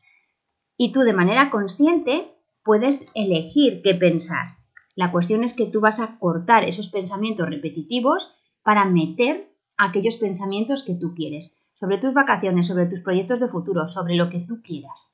y 0.78 0.92
tú 0.92 1.01
de 1.01 1.13
manera 1.13 1.50
consciente 1.50 2.33
puedes 2.63 3.10
elegir 3.16 3.81
qué 3.83 3.95
pensar. 3.95 4.57
La 4.95 5.12
cuestión 5.12 5.44
es 5.44 5.54
que 5.54 5.66
tú 5.66 5.80
vas 5.80 6.00
a 6.00 6.19
cortar 6.19 6.63
esos 6.63 6.89
pensamientos 6.89 7.50
repetitivos 7.50 8.36
para 8.62 8.86
meter 8.86 9.54
aquellos 9.77 10.18
pensamientos 10.18 10.84
que 10.84 10.95
tú 10.95 11.13
quieres, 11.16 11.57
sobre 11.80 11.98
tus 11.98 12.13
vacaciones, 12.13 12.68
sobre 12.68 12.88
tus 12.88 13.00
proyectos 13.00 13.39
de 13.39 13.48
futuro, 13.48 13.88
sobre 13.88 14.16
lo 14.16 14.30
que 14.30 14.39
tú 14.42 14.62
quieras. 14.62 15.12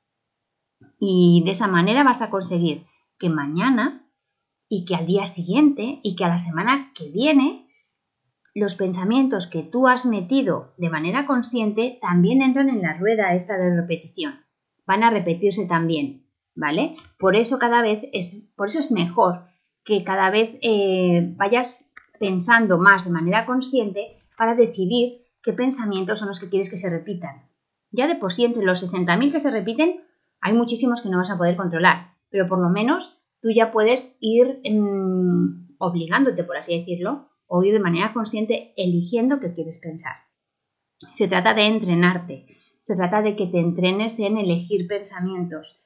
Y 0.98 1.42
de 1.44 1.52
esa 1.52 1.68
manera 1.68 2.02
vas 2.02 2.20
a 2.22 2.30
conseguir 2.30 2.86
que 3.18 3.30
mañana 3.30 4.07
y 4.68 4.84
que 4.84 4.94
al 4.94 5.06
día 5.06 5.26
siguiente 5.26 6.00
y 6.02 6.16
que 6.16 6.24
a 6.24 6.28
la 6.28 6.38
semana 6.38 6.92
que 6.94 7.10
viene 7.10 7.66
los 8.54 8.74
pensamientos 8.74 9.46
que 9.46 9.62
tú 9.62 9.88
has 9.88 10.04
metido 10.04 10.74
de 10.78 10.90
manera 10.90 11.26
consciente 11.26 11.98
también 12.00 12.42
entran 12.42 12.68
en 12.68 12.82
la 12.82 12.94
rueda 12.94 13.34
esta 13.34 13.56
de 13.56 13.74
repetición 13.74 14.48
van 14.88 15.04
a 15.04 15.10
repetirse 15.10 15.66
también, 15.66 16.24
¿vale? 16.54 16.96
Por 17.18 17.36
eso 17.36 17.58
cada 17.58 17.82
vez 17.82 18.00
es, 18.12 18.42
por 18.56 18.68
eso 18.68 18.78
es 18.78 18.90
mejor 18.90 19.44
que 19.84 20.02
cada 20.02 20.30
vez 20.30 20.58
eh, 20.62 21.34
vayas 21.36 21.90
pensando 22.18 22.78
más 22.78 23.04
de 23.04 23.10
manera 23.10 23.44
consciente 23.44 24.16
para 24.36 24.54
decidir 24.54 25.26
qué 25.42 25.52
pensamientos 25.52 26.18
son 26.18 26.28
los 26.28 26.40
que 26.40 26.48
quieres 26.48 26.70
que 26.70 26.78
se 26.78 26.88
repitan. 26.88 27.42
Ya 27.90 28.06
de 28.06 28.16
por 28.16 28.32
sí, 28.32 28.46
entre 28.46 28.64
los 28.64 28.82
60.000 28.82 29.30
que 29.30 29.40
se 29.40 29.50
repiten, 29.50 30.00
hay 30.40 30.54
muchísimos 30.54 31.02
que 31.02 31.10
no 31.10 31.18
vas 31.18 31.30
a 31.30 31.36
poder 31.36 31.56
controlar, 31.56 32.14
pero 32.30 32.48
por 32.48 32.58
lo 32.58 32.70
menos 32.70 33.17
tú 33.40 33.50
ya 33.50 33.70
puedes 33.70 34.16
ir 34.20 34.60
mm, 34.64 35.76
obligándote, 35.78 36.44
por 36.44 36.56
así 36.56 36.78
decirlo, 36.78 37.28
o 37.46 37.62
ir 37.62 37.72
de 37.72 37.80
manera 37.80 38.12
consciente 38.12 38.72
eligiendo 38.76 39.40
qué 39.40 39.52
quieres 39.54 39.78
pensar. 39.78 40.16
Se 41.14 41.28
trata 41.28 41.54
de 41.54 41.66
entrenarte, 41.66 42.46
se 42.80 42.96
trata 42.96 43.22
de 43.22 43.36
que 43.36 43.46
te 43.46 43.58
entrenes 43.58 44.18
en 44.18 44.36
elegir 44.36 44.86
pensamientos. 44.86 45.80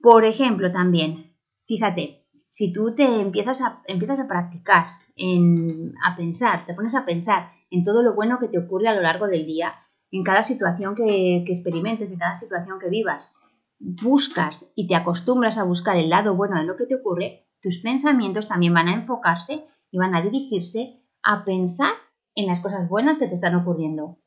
Por 0.00 0.24
ejemplo, 0.24 0.70
también, 0.70 1.34
fíjate, 1.66 2.24
si 2.48 2.72
tú 2.72 2.94
te 2.94 3.20
empiezas 3.20 3.60
a, 3.60 3.82
empiezas 3.86 4.20
a 4.20 4.28
practicar, 4.28 4.86
en, 5.16 5.94
a 6.04 6.16
pensar, 6.16 6.64
te 6.66 6.74
pones 6.74 6.94
a 6.94 7.04
pensar 7.04 7.50
en 7.70 7.84
todo 7.84 8.02
lo 8.02 8.14
bueno 8.14 8.38
que 8.38 8.48
te 8.48 8.58
ocurre 8.58 8.88
a 8.88 8.94
lo 8.94 9.02
largo 9.02 9.26
del 9.26 9.44
día, 9.44 9.74
en 10.10 10.22
cada 10.22 10.42
situación 10.42 10.94
que, 10.94 11.42
que 11.44 11.52
experimentes, 11.52 12.10
en 12.10 12.18
cada 12.18 12.36
situación 12.36 12.78
que 12.78 12.88
vivas, 12.88 13.30
buscas 13.78 14.70
y 14.74 14.88
te 14.88 14.94
acostumbras 14.94 15.58
a 15.58 15.64
buscar 15.64 15.96
el 15.96 16.10
lado 16.10 16.34
bueno 16.34 16.58
de 16.58 16.64
lo 16.64 16.76
que 16.76 16.86
te 16.86 16.96
ocurre, 16.96 17.46
tus 17.62 17.78
pensamientos 17.78 18.48
también 18.48 18.74
van 18.74 18.88
a 18.88 18.94
enfocarse 18.94 19.64
y 19.90 19.98
van 19.98 20.14
a 20.14 20.22
dirigirse 20.22 21.02
a 21.22 21.44
pensar 21.44 21.92
en 22.34 22.46
las 22.46 22.60
cosas 22.60 22.88
buenas 22.88 23.18
que 23.18 23.26
te 23.26 23.34
están 23.34 23.54
ocurriendo. 23.54 24.18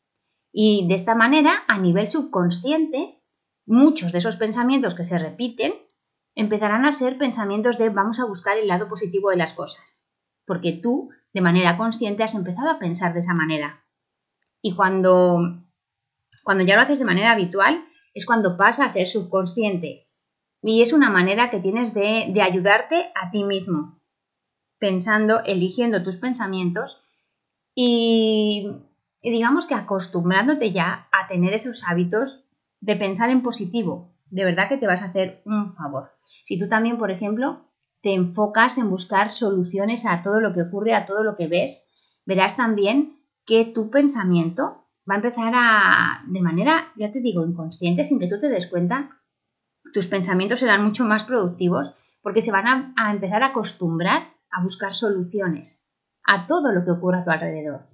Y 0.51 0.87
de 0.87 0.95
esta 0.95 1.15
manera, 1.15 1.63
a 1.67 1.77
nivel 1.77 2.07
subconsciente, 2.09 3.21
muchos 3.65 4.11
de 4.11 4.19
esos 4.19 4.35
pensamientos 4.35 4.95
que 4.95 5.05
se 5.05 5.17
repiten 5.17 5.73
empezarán 6.35 6.85
a 6.85 6.93
ser 6.93 7.17
pensamientos 7.17 7.77
de 7.77 7.89
vamos 7.89 8.19
a 8.19 8.25
buscar 8.25 8.57
el 8.57 8.67
lado 8.67 8.89
positivo 8.89 9.29
de 9.29 9.37
las 9.37 9.53
cosas, 9.53 10.03
porque 10.45 10.73
tú, 10.73 11.09
de 11.33 11.41
manera 11.41 11.77
consciente, 11.77 12.23
has 12.23 12.35
empezado 12.35 12.69
a 12.69 12.79
pensar 12.79 13.13
de 13.13 13.21
esa 13.21 13.33
manera. 13.33 13.85
Y 14.61 14.75
cuando, 14.75 15.39
cuando 16.43 16.63
ya 16.63 16.75
lo 16.75 16.81
haces 16.81 16.99
de 16.99 17.05
manera 17.05 17.31
habitual, 17.31 17.85
es 18.13 18.25
cuando 18.25 18.57
pasa 18.57 18.85
a 18.85 18.89
ser 18.89 19.07
subconsciente. 19.07 20.07
Y 20.61 20.81
es 20.81 20.93
una 20.93 21.09
manera 21.09 21.49
que 21.49 21.59
tienes 21.59 21.93
de, 21.93 22.27
de 22.33 22.41
ayudarte 22.41 23.11
a 23.15 23.31
ti 23.31 23.43
mismo, 23.43 23.99
pensando, 24.79 25.41
eligiendo 25.43 26.03
tus 26.03 26.17
pensamientos 26.17 27.01
y 27.73 28.67
y 29.21 29.31
digamos 29.31 29.67
que 29.67 29.75
acostumbrándote 29.75 30.71
ya 30.71 31.07
a 31.11 31.27
tener 31.27 31.53
esos 31.53 31.83
hábitos 31.87 32.43
de 32.79 32.95
pensar 32.95 33.29
en 33.29 33.43
positivo, 33.43 34.11
de 34.31 34.45
verdad 34.45 34.67
que 34.67 34.77
te 34.77 34.87
vas 34.87 35.03
a 35.03 35.05
hacer 35.05 35.41
un 35.45 35.73
favor. 35.73 36.11
Si 36.45 36.57
tú 36.57 36.67
también, 36.67 36.97
por 36.97 37.11
ejemplo, 37.11 37.61
te 38.01 38.15
enfocas 38.15 38.79
en 38.79 38.89
buscar 38.89 39.31
soluciones 39.31 40.05
a 40.07 40.23
todo 40.23 40.41
lo 40.41 40.53
que 40.53 40.63
ocurre, 40.63 40.95
a 40.95 41.05
todo 41.05 41.23
lo 41.23 41.35
que 41.35 41.47
ves, 41.47 41.85
verás 42.25 42.57
también 42.57 43.19
que 43.45 43.65
tu 43.65 43.91
pensamiento 43.91 44.80
va 45.09 45.15
a 45.15 45.17
empezar 45.17 45.51
a, 45.55 46.23
de 46.27 46.41
manera, 46.41 46.91
ya 46.95 47.11
te 47.11 47.21
digo, 47.21 47.45
inconsciente, 47.45 48.03
sin 48.03 48.19
que 48.19 48.27
tú 48.27 48.39
te 48.39 48.49
des 48.49 48.67
cuenta, 48.67 49.21
tus 49.93 50.07
pensamientos 50.07 50.59
serán 50.59 50.83
mucho 50.83 51.05
más 51.05 51.23
productivos 51.23 51.93
porque 52.21 52.41
se 52.41 52.51
van 52.51 52.93
a, 52.95 53.11
empezar 53.11 53.43
a 53.43 53.47
acostumbrar 53.47 54.33
a 54.51 54.61
buscar 54.61 54.93
soluciones 54.93 55.83
a 56.23 56.45
todo 56.45 56.71
lo 56.71 56.83
que 56.85 56.91
ocurre 56.91 57.19
a 57.19 57.23
tu 57.23 57.31
alrededor. 57.31 57.87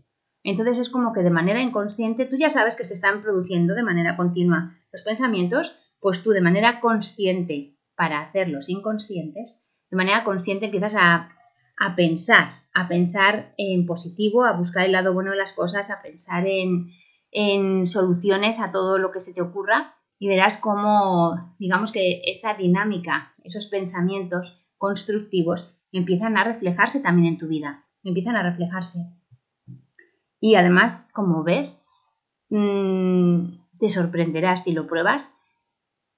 Entonces 0.44 0.80
es 0.80 0.90
como 0.90 1.14
que 1.14 1.22
de 1.22 1.30
manera 1.30 1.62
inconsciente 1.62 2.26
tú 2.26 2.36
ya 2.38 2.50
sabes 2.50 2.76
que 2.76 2.86
se 2.86 2.94
están 2.94 3.22
produciendo 3.22 3.74
de 3.74 3.84
manera 3.84 4.18
continua 4.18 4.76
los 4.92 5.02
pensamientos, 5.02 5.76
pues 6.00 6.24
tú 6.24 6.32
de 6.32 6.42
manera 6.42 6.80
consciente 6.80 7.78
para 7.96 8.22
hacerlos 8.22 8.70
inconscientes, 8.70 9.62
de 9.90 9.98
manera 9.98 10.24
consciente 10.24 10.66
empiezas 10.66 10.96
a, 10.96 11.32
a 11.78 11.96
pensar, 11.96 12.64
a 12.78 12.88
pensar 12.88 13.54
en 13.58 13.88
positivo, 13.88 14.46
a 14.46 14.54
buscar 14.54 14.86
el 14.86 14.92
lado 14.92 15.12
bueno 15.12 15.32
de 15.32 15.38
las 15.38 15.52
cosas, 15.52 15.90
a 15.90 16.00
pensar 16.00 16.46
en, 16.46 16.92
en 17.32 17.88
soluciones 17.88 18.60
a 18.60 18.72
todo 18.72 19.00
lo 19.00 19.12
que 19.12 19.20
se 19.20 19.34
te 19.34 19.42
ocurra 19.42 19.96
y 20.20 20.28
verás 20.28 20.58
cómo, 20.58 21.56
digamos 21.58 21.92
que 21.92 22.22
esa 22.26 22.54
dinámica, 22.54 23.34
esos 23.44 23.66
pensamientos 23.66 24.64
constructivos 24.78 25.76
empiezan 25.92 26.38
a 26.38 26.44
reflejarse 26.44 27.00
también 27.00 27.34
en 27.34 27.40
tu 27.40 27.48
vida, 27.48 27.84
empiezan 28.04 28.36
a 28.36 28.44
reflejarse. 28.44 29.00
Y 30.40 30.54
además, 30.54 31.08
como 31.14 31.44
ves, 31.44 31.84
mm, 32.52 33.58
te 33.80 33.90
sorprenderás 33.90 34.66
si 34.66 34.72
lo 34.72 34.86
pruebas 34.86 35.34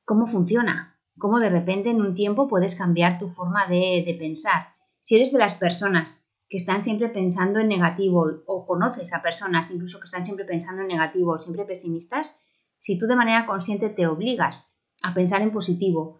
cómo 0.03 0.27
funciona, 0.27 0.99
cómo 1.17 1.39
de 1.39 1.51
repente 1.51 1.89
en 1.89 2.01
un 2.01 2.15
tiempo 2.15 2.49
puedes 2.49 2.75
cambiar 2.75 3.17
tu 3.17 3.29
forma 3.29 3.65
de, 3.67 4.03
de 4.05 4.15
pensar. 4.19 4.73
Si 4.99 5.15
eres 5.15 5.31
de 5.31 5.39
las 5.39 5.55
personas 5.55 6.19
que 6.49 6.57
están 6.57 6.81
siempre 6.81 7.09
pensando 7.09 7.59
en 7.59 7.67
negativo 7.67 8.25
o 8.47 8.65
conoces 8.65 9.13
a 9.13 9.21
personas 9.21 9.69
incluso 9.69 9.99
que 9.99 10.05
están 10.05 10.25
siempre 10.25 10.45
pensando 10.45 10.81
en 10.81 10.87
negativo, 10.87 11.37
siempre 11.37 11.63
pesimistas, 11.63 12.35
si 12.79 12.97
tú 12.97 13.05
de 13.05 13.15
manera 13.15 13.45
consciente 13.45 13.89
te 13.89 14.07
obligas 14.07 14.67
a 15.03 15.13
pensar 15.13 15.41
en 15.41 15.51
positivo, 15.51 16.19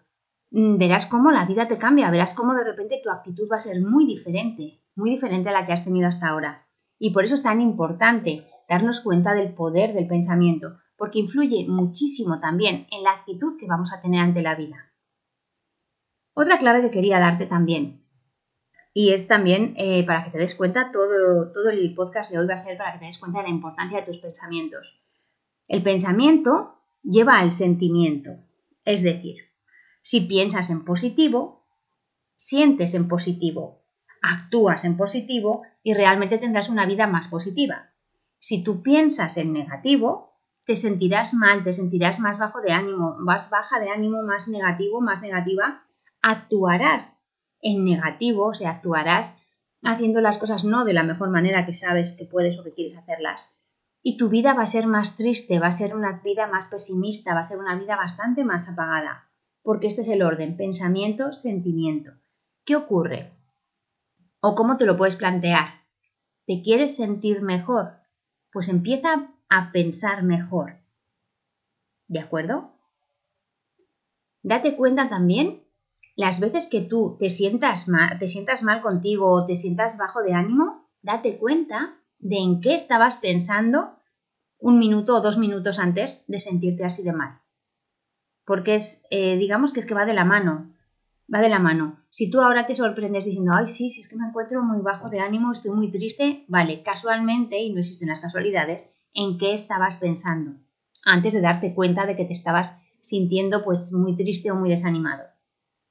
mm, 0.52 0.78
verás 0.78 1.08
cómo 1.08 1.32
la 1.32 1.46
vida 1.46 1.68
te 1.68 1.78
cambia, 1.78 2.12
verás 2.12 2.34
cómo 2.36 2.54
de 2.54 2.64
repente 2.64 3.02
tu 3.04 3.10
actitud 3.10 3.50
va 3.52 3.58
a 3.58 3.62
ser 3.62 3.82
muy 3.82 4.06
diferente, 4.06 4.82
muy 4.96 5.10
diferente 5.10 5.50
a 5.50 5.54
la 5.54 5.66
que 5.66 5.74
has 5.74 5.84
tenido 5.84 6.08
hasta 6.08 6.28
ahora. 6.28 6.68
Y 7.00 7.12
por 7.12 7.26
eso 7.26 7.34
es 7.34 7.44
tan 7.44 7.60
importante 7.60 8.46
darnos 8.68 9.00
cuenta 9.02 9.34
del 9.34 9.54
poder 9.54 9.94
del 9.94 10.08
pensamiento, 10.08 10.78
porque 10.96 11.20
influye 11.20 11.66
muchísimo 11.68 12.40
también 12.40 12.86
en 12.92 13.04
la 13.04 13.14
actitud 13.14 13.58
que 13.58 13.68
vamos 13.68 13.92
a 13.94 14.02
tener 14.02 14.22
ante 14.22 14.42
la 14.42 14.56
vida. 14.56 14.92
Otra 16.36 16.60
clave 16.60 16.82
que 16.82 16.92
quería 16.92 17.20
darte 17.20 17.48
también, 17.48 18.04
y 19.00 19.14
es 19.14 19.30
también 19.30 19.76
eh, 19.78 20.06
para 20.06 20.26
que 20.26 20.32
te 20.32 20.40
des 20.40 20.56
cuenta, 20.56 20.92
todo, 20.92 21.54
todo 21.54 21.70
el 21.70 21.96
podcast 21.96 22.30
de 22.30 22.38
hoy 22.38 22.46
va 22.46 22.56
a 22.56 22.58
ser 22.58 22.78
para 22.78 22.92
que 22.92 23.00
te 23.00 23.06
des 23.06 23.18
cuenta 23.18 23.38
de 23.38 23.46
la 23.46 23.54
importancia 23.54 24.02
de 24.02 24.06
tus 24.06 24.18
pensamientos. 24.18 24.94
El 25.70 25.84
pensamiento 25.84 26.76
lleva 27.02 27.40
al 27.40 27.54
sentimiento, 27.54 28.32
es 28.84 29.02
decir, 29.02 29.38
si 30.02 30.20
piensas 30.20 30.70
en 30.70 30.84
positivo, 30.84 31.66
sientes 32.36 32.94
en 32.94 33.08
positivo, 33.08 33.86
actúas 34.22 34.84
en 34.84 34.98
positivo 34.98 35.62
y 35.82 35.94
realmente 35.94 36.38
tendrás 36.38 36.68
una 36.68 36.86
vida 36.86 37.08
más 37.08 37.30
positiva. 37.30 37.92
Si 38.40 38.66
tú 38.66 38.84
piensas 38.84 39.38
en 39.38 39.54
negativo, 39.54 40.34
te 40.66 40.76
sentirás 40.76 41.34
mal, 41.34 41.64
te 41.64 41.72
sentirás 41.72 42.20
más 42.20 42.38
bajo 42.38 42.60
de 42.60 42.74
ánimo, 42.74 43.16
más 43.18 43.50
baja 43.50 43.80
de 43.80 43.92
ánimo, 43.92 44.24
más 44.24 44.50
negativo, 44.50 45.00
más 45.00 45.22
negativa, 45.22 45.86
actuarás 46.22 47.16
en 47.62 47.86
negativo, 47.86 48.48
o 48.48 48.54
sea, 48.54 48.72
actuarás 48.72 49.38
haciendo 49.84 50.22
las 50.22 50.38
cosas 50.38 50.64
no 50.64 50.86
de 50.86 50.94
la 50.94 51.04
mejor 51.04 51.30
manera 51.30 51.66
que 51.66 51.74
sabes 51.74 52.14
que 52.14 52.26
puedes 52.26 52.58
o 52.60 52.64
que 52.64 52.74
quieres 52.74 52.98
hacerlas 52.98 53.46
y 54.02 54.18
tu 54.18 54.30
vida 54.30 54.54
va 54.54 54.64
a 54.64 54.68
ser 54.68 54.88
más 54.88 55.18
triste, 55.18 55.60
va 55.60 55.68
a 55.68 55.72
ser 55.72 55.96
una 55.96 56.22
vida 56.24 56.48
más 56.48 56.68
pesimista, 56.68 57.34
va 57.34 57.42
a 57.42 57.46
ser 57.46 57.58
una 57.58 57.78
vida 57.78 57.96
bastante 57.96 58.44
más 58.44 58.70
apagada, 58.70 59.30
porque 59.62 59.88
este 59.88 60.02
es 60.02 60.08
el 60.08 60.22
orden, 60.22 60.56
pensamiento, 60.56 61.34
sentimiento. 61.34 62.12
¿Qué 62.66 62.76
ocurre? 62.76 63.32
¿O 64.40 64.56
cómo 64.56 64.78
te 64.78 64.86
lo 64.86 64.96
puedes 64.96 65.16
plantear? 65.16 65.82
¿Te 66.46 66.62
quieres 66.62 66.96
sentir 66.96 67.42
mejor? 67.42 67.98
Pues 68.52 68.70
empieza 68.70 69.28
a 69.50 69.72
pensar 69.72 70.24
mejor. 70.24 70.78
¿De 72.08 72.20
acuerdo? 72.20 72.72
Date 74.42 74.76
cuenta 74.76 75.10
también 75.10 75.64
las 76.20 76.42
veces 76.42 76.68
que 76.68 76.82
tú 76.82 77.16
te 77.18 77.30
sientas 77.30 77.88
mal, 77.88 78.20
te 78.20 78.28
sientas 78.28 78.62
mal 78.62 78.82
contigo 78.82 79.32
o 79.32 79.46
te 79.46 79.56
sientas 79.56 79.98
bajo 79.98 80.22
de 80.22 80.34
ánimo, 80.34 80.90
date 81.02 81.38
cuenta 81.38 81.96
de 82.18 82.36
en 82.36 82.60
qué 82.60 82.76
estabas 82.76 83.16
pensando 83.16 83.96
un 84.58 84.80
minuto 84.80 85.16
o 85.16 85.22
dos 85.22 85.38
minutos 85.38 85.80
antes 85.80 86.26
de 86.28 86.42
sentirte 86.42 86.84
así 86.84 87.04
de 87.04 87.14
mal. 87.14 87.40
Porque 88.44 88.76
es, 88.76 89.02
eh, 89.12 89.38
digamos 89.38 89.72
que 89.72 89.80
es 89.80 89.86
que 89.86 89.94
va 89.94 90.06
de 90.06 90.14
la 90.14 90.26
mano, 90.26 90.70
va 91.34 91.40
de 91.40 91.48
la 91.48 91.60
mano. 91.60 92.04
Si 92.10 92.30
tú 92.30 92.42
ahora 92.42 92.68
te 92.68 92.76
sorprendes 92.76 93.24
diciendo, 93.24 93.54
ay, 93.56 93.68
sí, 93.68 93.90
si 93.90 94.02
es 94.02 94.10
que 94.10 94.18
me 94.18 94.28
encuentro 94.28 94.62
muy 94.62 94.82
bajo 94.82 95.10
de 95.10 95.22
ánimo, 95.22 95.54
estoy 95.54 95.72
muy 95.72 95.90
triste, 95.90 96.44
vale, 96.50 96.84
casualmente, 96.84 97.58
y 97.60 97.72
no 97.72 97.80
existen 97.80 98.10
las 98.10 98.20
casualidades, 98.20 98.94
¿en 99.14 99.38
qué 99.38 99.54
estabas 99.54 99.96
pensando? 99.96 100.52
Antes 101.06 101.32
de 101.32 101.40
darte 101.40 101.74
cuenta 101.74 102.06
de 102.06 102.18
que 102.18 102.26
te 102.26 102.34
estabas 102.34 102.78
sintiendo 103.00 103.64
pues 103.64 103.94
muy 103.94 104.18
triste 104.18 104.52
o 104.52 104.56
muy 104.56 104.70
desanimado. 104.70 105.29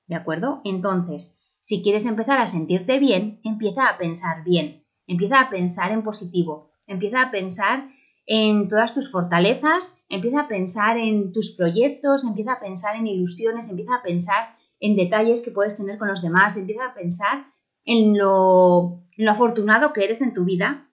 ¿De 0.08 0.16
acuerdo? 0.16 0.60
Entonces, 0.64 1.36
si 1.60 1.82
quieres 1.82 2.06
empezar 2.06 2.40
a 2.40 2.46
sentirte 2.46 2.98
bien, 2.98 3.40
empieza 3.44 3.88
a 3.88 3.98
pensar 3.98 4.42
bien. 4.42 4.84
Empieza 5.06 5.40
a 5.40 5.50
pensar 5.50 5.92
en 5.92 6.02
positivo, 6.02 6.70
empieza 6.86 7.22
a 7.22 7.30
pensar 7.30 7.88
en 8.26 8.68
todas 8.68 8.94
tus 8.94 9.10
fortalezas, 9.10 9.96
empieza 10.08 10.40
a 10.40 10.48
pensar 10.48 10.98
en 10.98 11.32
tus 11.32 11.54
proyectos, 11.56 12.24
empieza 12.24 12.54
a 12.54 12.60
pensar 12.60 12.96
en 12.96 13.06
ilusiones, 13.06 13.68
empieza 13.68 13.94
a 13.94 14.02
pensar 14.02 14.56
en 14.80 14.96
detalles 14.96 15.40
que 15.40 15.50
puedes 15.50 15.76
tener 15.76 15.98
con 15.98 16.08
los 16.08 16.20
demás, 16.20 16.56
empieza 16.56 16.86
a 16.86 16.94
pensar 16.94 17.46
en 17.84 18.18
lo, 18.18 19.02
afortunado 19.28 19.92
que 19.92 20.04
eres 20.04 20.20
en 20.20 20.34
tu 20.34 20.44
vida 20.44 20.90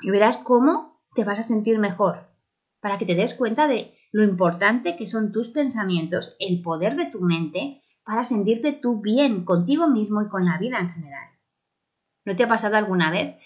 y 0.00 0.10
verás 0.10 0.38
cómo 0.38 1.00
te 1.14 1.24
vas 1.24 1.38
a 1.38 1.44
sentir 1.44 1.78
mejor 1.78 2.26
para 2.80 2.98
que 2.98 3.06
te 3.06 3.14
des 3.14 3.34
cuenta 3.34 3.68
de 3.68 3.94
lo 4.10 4.24
importante 4.24 4.96
que 4.96 5.06
son 5.06 5.32
tus 5.32 5.50
pensamientos, 5.50 6.36
el 6.40 6.62
poder 6.62 6.96
de 6.96 7.06
tu 7.06 7.20
mente 7.20 7.82
para 8.06 8.22
sentirte 8.22 8.72
tú 8.72 9.00
bien 9.00 9.44
contigo 9.44 9.88
mismo 9.88 10.22
y 10.22 10.28
con 10.28 10.46
la 10.46 10.58
vida 10.58 10.78
en 10.78 10.90
general. 10.90 11.28
¿No 12.24 12.36
te 12.36 12.44
ha 12.44 12.48
pasado 12.48 12.76
alguna 12.76 13.10
vez 13.10 13.36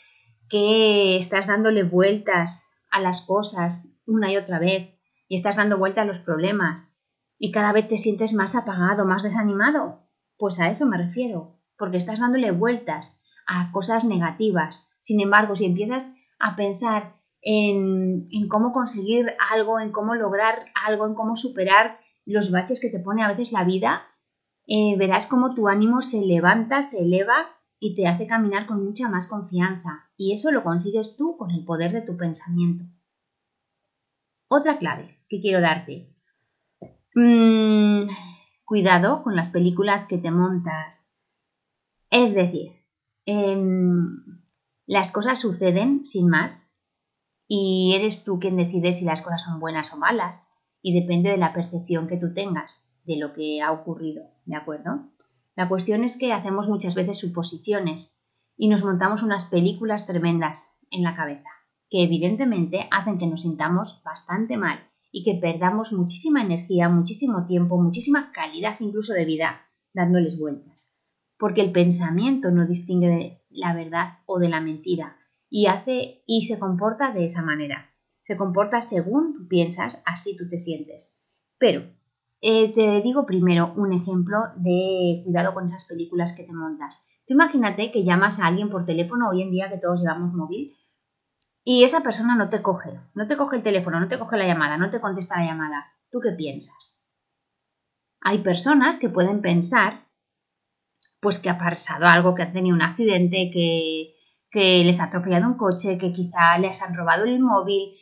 que 0.50 1.16
estás 1.16 1.46
dándole 1.46 1.82
vueltas 1.82 2.66
a 2.90 3.00
las 3.00 3.22
cosas 3.22 3.88
una 4.06 4.30
y 4.30 4.36
otra 4.36 4.58
vez 4.58 4.90
y 5.28 5.36
estás 5.36 5.56
dando 5.56 5.78
vueltas 5.78 6.02
a 6.02 6.06
los 6.06 6.18
problemas 6.18 6.92
y 7.38 7.52
cada 7.52 7.72
vez 7.72 7.88
te 7.88 7.96
sientes 7.96 8.34
más 8.34 8.54
apagado, 8.54 9.06
más 9.06 9.22
desanimado? 9.22 10.02
Pues 10.36 10.60
a 10.60 10.68
eso 10.68 10.84
me 10.84 10.98
refiero, 10.98 11.56
porque 11.78 11.96
estás 11.96 12.20
dándole 12.20 12.50
vueltas 12.50 13.16
a 13.46 13.72
cosas 13.72 14.04
negativas. 14.04 14.86
Sin 15.00 15.22
embargo, 15.22 15.56
si 15.56 15.64
empiezas 15.64 16.12
a 16.38 16.54
pensar 16.54 17.14
en, 17.40 18.26
en 18.30 18.48
cómo 18.48 18.72
conseguir 18.72 19.26
algo, 19.50 19.80
en 19.80 19.90
cómo 19.90 20.14
lograr 20.14 20.66
algo, 20.86 21.06
en 21.06 21.14
cómo 21.14 21.36
superar 21.36 21.98
los 22.26 22.50
baches 22.50 22.78
que 22.78 22.90
te 22.90 22.98
pone 22.98 23.22
a 23.22 23.28
veces 23.28 23.52
la 23.52 23.64
vida, 23.64 24.02
eh, 24.66 24.96
verás 24.96 25.26
cómo 25.26 25.54
tu 25.54 25.68
ánimo 25.68 26.02
se 26.02 26.20
levanta, 26.20 26.82
se 26.82 27.00
eleva 27.00 27.48
y 27.78 27.94
te 27.94 28.06
hace 28.06 28.26
caminar 28.26 28.66
con 28.66 28.84
mucha 28.84 29.08
más 29.08 29.26
confianza. 29.26 30.10
Y 30.16 30.34
eso 30.34 30.50
lo 30.50 30.62
consigues 30.62 31.16
tú 31.16 31.36
con 31.36 31.50
el 31.50 31.64
poder 31.64 31.92
de 31.92 32.02
tu 32.02 32.16
pensamiento. 32.16 32.84
Otra 34.48 34.78
clave 34.78 35.18
que 35.28 35.40
quiero 35.40 35.60
darte. 35.60 36.14
Mm, 37.14 38.08
cuidado 38.64 39.22
con 39.22 39.34
las 39.34 39.48
películas 39.48 40.04
que 40.04 40.18
te 40.18 40.30
montas. 40.30 41.08
Es 42.10 42.34
decir, 42.34 42.72
em, 43.26 44.40
las 44.86 45.12
cosas 45.12 45.38
suceden 45.38 46.04
sin 46.04 46.28
más 46.28 46.68
y 47.46 47.94
eres 47.94 48.24
tú 48.24 48.38
quien 48.38 48.56
decide 48.56 48.92
si 48.92 49.04
las 49.04 49.22
cosas 49.22 49.42
son 49.42 49.60
buenas 49.60 49.92
o 49.92 49.96
malas 49.96 50.40
y 50.82 51.00
depende 51.00 51.30
de 51.30 51.36
la 51.36 51.52
percepción 51.52 52.08
que 52.08 52.16
tú 52.16 52.34
tengas 52.34 52.84
de 53.04 53.16
lo 53.16 53.32
que 53.32 53.60
ha 53.62 53.72
ocurrido, 53.72 54.24
¿de 54.50 54.56
acuerdo? 54.56 55.08
La 55.56 55.68
cuestión 55.68 56.04
es 56.04 56.16
que 56.16 56.32
hacemos 56.32 56.68
muchas 56.68 56.94
veces 56.94 57.18
suposiciones 57.18 58.18
y 58.56 58.68
nos 58.68 58.84
montamos 58.84 59.22
unas 59.22 59.44
películas 59.44 60.06
tremendas 60.06 60.68
en 60.90 61.02
la 61.02 61.14
cabeza, 61.14 61.48
que 61.88 62.02
evidentemente 62.02 62.88
hacen 62.90 63.18
que 63.18 63.26
nos 63.26 63.42
sintamos 63.42 64.02
bastante 64.04 64.56
mal 64.56 64.80
y 65.12 65.24
que 65.24 65.40
perdamos 65.40 65.92
muchísima 65.92 66.42
energía, 66.42 66.88
muchísimo 66.88 67.46
tiempo, 67.46 67.80
muchísima 67.80 68.32
calidad 68.32 68.76
incluso 68.80 69.12
de 69.12 69.24
vida 69.24 69.62
dándoles 69.94 70.38
vueltas. 70.38 70.94
Porque 71.38 71.62
el 71.62 71.72
pensamiento 71.72 72.50
no 72.50 72.66
distingue 72.66 73.08
de 73.08 73.42
la 73.50 73.74
verdad 73.74 74.18
o 74.26 74.38
de 74.38 74.48
la 74.48 74.60
mentira 74.60 75.16
y 75.48 75.66
hace 75.66 76.22
y 76.26 76.46
se 76.46 76.58
comporta 76.58 77.12
de 77.12 77.24
esa 77.24 77.42
manera. 77.42 77.94
Se 78.24 78.36
comporta 78.36 78.82
según 78.82 79.34
tú 79.34 79.48
piensas, 79.48 80.02
así 80.04 80.36
tú 80.36 80.48
te 80.48 80.58
sientes. 80.58 81.18
Pero 81.58 81.84
eh, 82.40 82.72
te 82.72 83.00
digo 83.02 83.26
primero 83.26 83.72
un 83.76 83.92
ejemplo 83.92 84.38
de 84.56 85.22
cuidado 85.24 85.52
con 85.54 85.66
esas 85.66 85.84
películas 85.84 86.32
que 86.32 86.44
te 86.44 86.52
montas. 86.52 87.04
Tú 87.26 87.34
imagínate 87.34 87.92
que 87.92 88.04
llamas 88.04 88.40
a 88.40 88.46
alguien 88.46 88.70
por 88.70 88.86
teléfono 88.86 89.28
hoy 89.28 89.42
en 89.42 89.50
día 89.50 89.70
que 89.70 89.78
todos 89.78 90.00
llevamos 90.00 90.32
móvil 90.32 90.76
y 91.64 91.84
esa 91.84 92.02
persona 92.02 92.34
no 92.36 92.48
te 92.48 92.62
coge, 92.62 92.98
no 93.14 93.26
te 93.26 93.36
coge 93.36 93.56
el 93.56 93.62
teléfono, 93.62 94.00
no 94.00 94.08
te 94.08 94.18
coge 94.18 94.38
la 94.38 94.46
llamada, 94.46 94.78
no 94.78 94.90
te 94.90 95.00
contesta 95.00 95.38
la 95.38 95.46
llamada. 95.46 95.86
¿Tú 96.10 96.20
qué 96.20 96.32
piensas? 96.32 96.98
Hay 98.22 98.38
personas 98.38 98.96
que 98.96 99.08
pueden 99.08 99.40
pensar 99.42 100.06
pues 101.20 101.38
que 101.38 101.50
ha 101.50 101.58
pasado 101.58 102.06
algo, 102.06 102.34
que 102.34 102.42
han 102.42 102.52
tenido 102.52 102.74
un 102.74 102.82
accidente, 102.82 103.50
que, 103.52 104.14
que 104.50 104.82
les 104.84 105.00
ha 105.00 105.04
atropellado 105.04 105.46
un 105.46 105.58
coche, 105.58 105.98
que 105.98 106.12
quizá 106.12 106.58
les 106.58 106.80
han 106.80 106.96
robado 106.96 107.24
el 107.24 107.40
móvil 107.40 107.94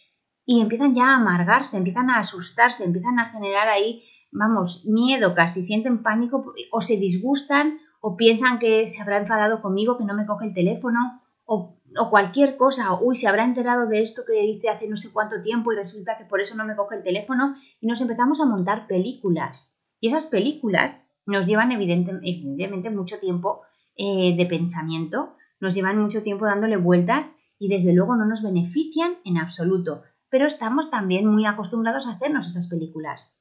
y 0.50 0.62
empiezan 0.62 0.94
ya 0.94 1.10
a 1.10 1.16
amargarse, 1.16 1.76
empiezan 1.76 2.08
a 2.08 2.20
asustarse, 2.20 2.82
empiezan 2.82 3.18
a 3.18 3.28
generar 3.28 3.68
ahí, 3.68 4.02
vamos, 4.32 4.82
miedo 4.86 5.34
casi, 5.34 5.62
sienten 5.62 6.02
pánico 6.02 6.54
o 6.72 6.80
se 6.80 6.96
disgustan 6.96 7.76
o 8.00 8.16
piensan 8.16 8.58
que 8.58 8.88
se 8.88 9.02
habrá 9.02 9.18
enfadado 9.18 9.60
conmigo, 9.60 9.98
que 9.98 10.06
no 10.06 10.14
me 10.14 10.24
coge 10.24 10.46
el 10.46 10.54
teléfono 10.54 11.20
o, 11.44 11.76
o 11.98 12.08
cualquier 12.08 12.56
cosa, 12.56 12.98
uy, 12.98 13.14
se 13.14 13.28
habrá 13.28 13.44
enterado 13.44 13.88
de 13.88 14.00
esto 14.00 14.22
que 14.26 14.42
hice 14.42 14.70
hace 14.70 14.88
no 14.88 14.96
sé 14.96 15.12
cuánto 15.12 15.42
tiempo 15.42 15.70
y 15.70 15.76
resulta 15.76 16.16
que 16.16 16.24
por 16.24 16.40
eso 16.40 16.56
no 16.56 16.64
me 16.64 16.76
coge 16.76 16.96
el 16.96 17.02
teléfono 17.02 17.56
y 17.78 17.86
nos 17.86 18.00
empezamos 18.00 18.40
a 18.40 18.46
montar 18.46 18.86
películas. 18.86 19.70
Y 20.00 20.08
esas 20.08 20.24
películas 20.24 20.98
nos 21.26 21.44
llevan 21.44 21.72
evidentemente 21.72 22.88
mucho 22.88 23.18
tiempo 23.18 23.64
eh, 23.96 24.34
de 24.34 24.46
pensamiento, 24.46 25.36
nos 25.60 25.74
llevan 25.74 25.98
mucho 25.98 26.22
tiempo 26.22 26.46
dándole 26.46 26.78
vueltas 26.78 27.36
y 27.58 27.68
desde 27.68 27.92
luego 27.92 28.16
no 28.16 28.24
nos 28.24 28.42
benefician 28.42 29.16
en 29.26 29.36
absoluto, 29.36 30.04
pero 30.30 30.46
estamos 30.46 30.90
también 30.90 31.26
muy 31.26 31.46
acostumbrados 31.46 32.06
a 32.06 32.12
hacernos 32.12 32.48
esas 32.48 32.68
películas. 32.68 33.34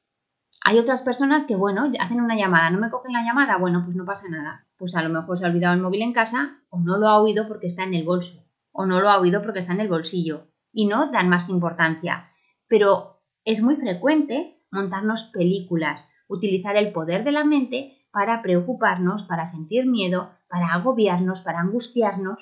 Hay 0.63 0.79
otras 0.79 1.01
personas 1.01 1.45
que, 1.45 1.55
bueno, 1.55 1.91
hacen 1.99 2.21
una 2.21 2.35
llamada, 2.35 2.69
no 2.69 2.79
me 2.79 2.89
cogen 2.89 3.13
la 3.13 3.23
llamada, 3.23 3.57
bueno, 3.57 3.83
pues 3.85 3.95
no 3.95 4.05
pasa 4.05 4.27
nada. 4.29 4.65
Pues 4.77 4.95
a 4.95 5.01
lo 5.01 5.09
mejor 5.09 5.37
se 5.37 5.45
ha 5.45 5.49
olvidado 5.49 5.75
el 5.75 5.81
móvil 5.81 6.01
en 6.01 6.13
casa 6.13 6.59
o 6.69 6.79
no 6.79 6.97
lo 6.97 7.09
ha 7.09 7.19
oído 7.19 7.47
porque 7.47 7.67
está 7.67 7.83
en 7.83 7.93
el 7.93 8.03
bolso 8.03 8.43
o 8.71 8.85
no 8.85 8.99
lo 8.99 9.09
ha 9.09 9.19
oído 9.19 9.41
porque 9.41 9.59
está 9.59 9.73
en 9.73 9.81
el 9.81 9.89
bolsillo 9.89 10.47
y 10.71 10.85
no 10.85 11.09
dan 11.11 11.29
más 11.29 11.49
importancia. 11.49 12.29
Pero 12.67 13.21
es 13.43 13.61
muy 13.61 13.75
frecuente 13.75 14.61
montarnos 14.71 15.23
películas, 15.33 16.05
utilizar 16.27 16.75
el 16.75 16.91
poder 16.91 17.23
de 17.23 17.31
la 17.31 17.43
mente 17.43 17.97
para 18.11 18.41
preocuparnos, 18.41 19.23
para 19.23 19.47
sentir 19.47 19.87
miedo, 19.87 20.31
para 20.47 20.73
agobiarnos, 20.73 21.41
para 21.41 21.59
angustiarnos 21.59 22.37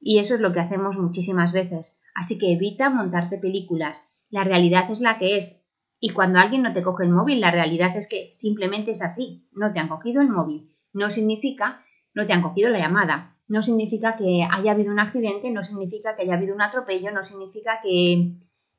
y 0.00 0.18
eso 0.18 0.34
es 0.34 0.40
lo 0.40 0.52
que 0.52 0.60
hacemos 0.60 0.96
muchísimas 0.96 1.52
veces. 1.52 1.98
Así 2.14 2.38
que 2.38 2.52
evita 2.52 2.90
montarte 2.90 3.38
películas. 3.38 4.08
La 4.30 4.44
realidad 4.44 4.90
es 4.90 5.00
la 5.00 5.18
que 5.18 5.38
es. 5.38 5.60
Y 6.00 6.10
cuando 6.10 6.38
alguien 6.38 6.62
no 6.62 6.72
te 6.72 6.82
coge 6.82 7.04
el 7.04 7.10
móvil, 7.10 7.40
la 7.40 7.50
realidad 7.50 7.96
es 7.96 8.08
que 8.08 8.32
simplemente 8.36 8.92
es 8.92 9.02
así. 9.02 9.48
No 9.52 9.72
te 9.72 9.80
han 9.80 9.88
cogido 9.88 10.22
el 10.22 10.28
móvil. 10.28 10.70
No 10.92 11.10
significa, 11.10 11.84
no 12.14 12.26
te 12.26 12.32
han 12.32 12.42
cogido 12.42 12.70
la 12.70 12.78
llamada. 12.78 13.36
No 13.48 13.62
significa 13.62 14.16
que 14.16 14.46
haya 14.48 14.72
habido 14.72 14.92
un 14.92 15.00
accidente, 15.00 15.50
no 15.50 15.64
significa 15.64 16.16
que 16.16 16.22
haya 16.22 16.34
habido 16.34 16.54
un 16.54 16.62
atropello, 16.62 17.10
no 17.10 17.24
significa 17.24 17.80
que, 17.82 18.36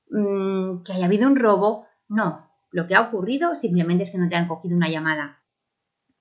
mm, 0.09 0.83
que 0.83 0.93
haya 0.93 1.05
habido 1.05 1.27
un 1.27 1.35
robo. 1.35 1.85
No, 2.07 2.47
lo 2.71 2.87
que 2.87 2.95
ha 2.95 3.01
ocurrido 3.01 3.55
simplemente 3.55 4.03
es 4.03 4.11
que 4.11 4.17
no 4.17 4.29
te 4.29 4.35
han 4.35 4.47
cogido 4.47 4.75
una 4.75 4.89
llamada. 4.89 5.39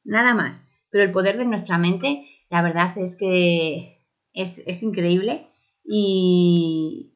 Nada 0.04 0.34
más. 0.34 0.68
Pero 0.90 1.04
el 1.04 1.12
poder 1.12 1.36
de 1.38 1.44
nuestra 1.44 1.78
mente, 1.78 2.26
la 2.50 2.62
verdad 2.62 2.96
es 2.98 3.16
que 3.16 3.93
es, 4.34 4.82
increíble 4.82 5.46
y, 5.84 7.12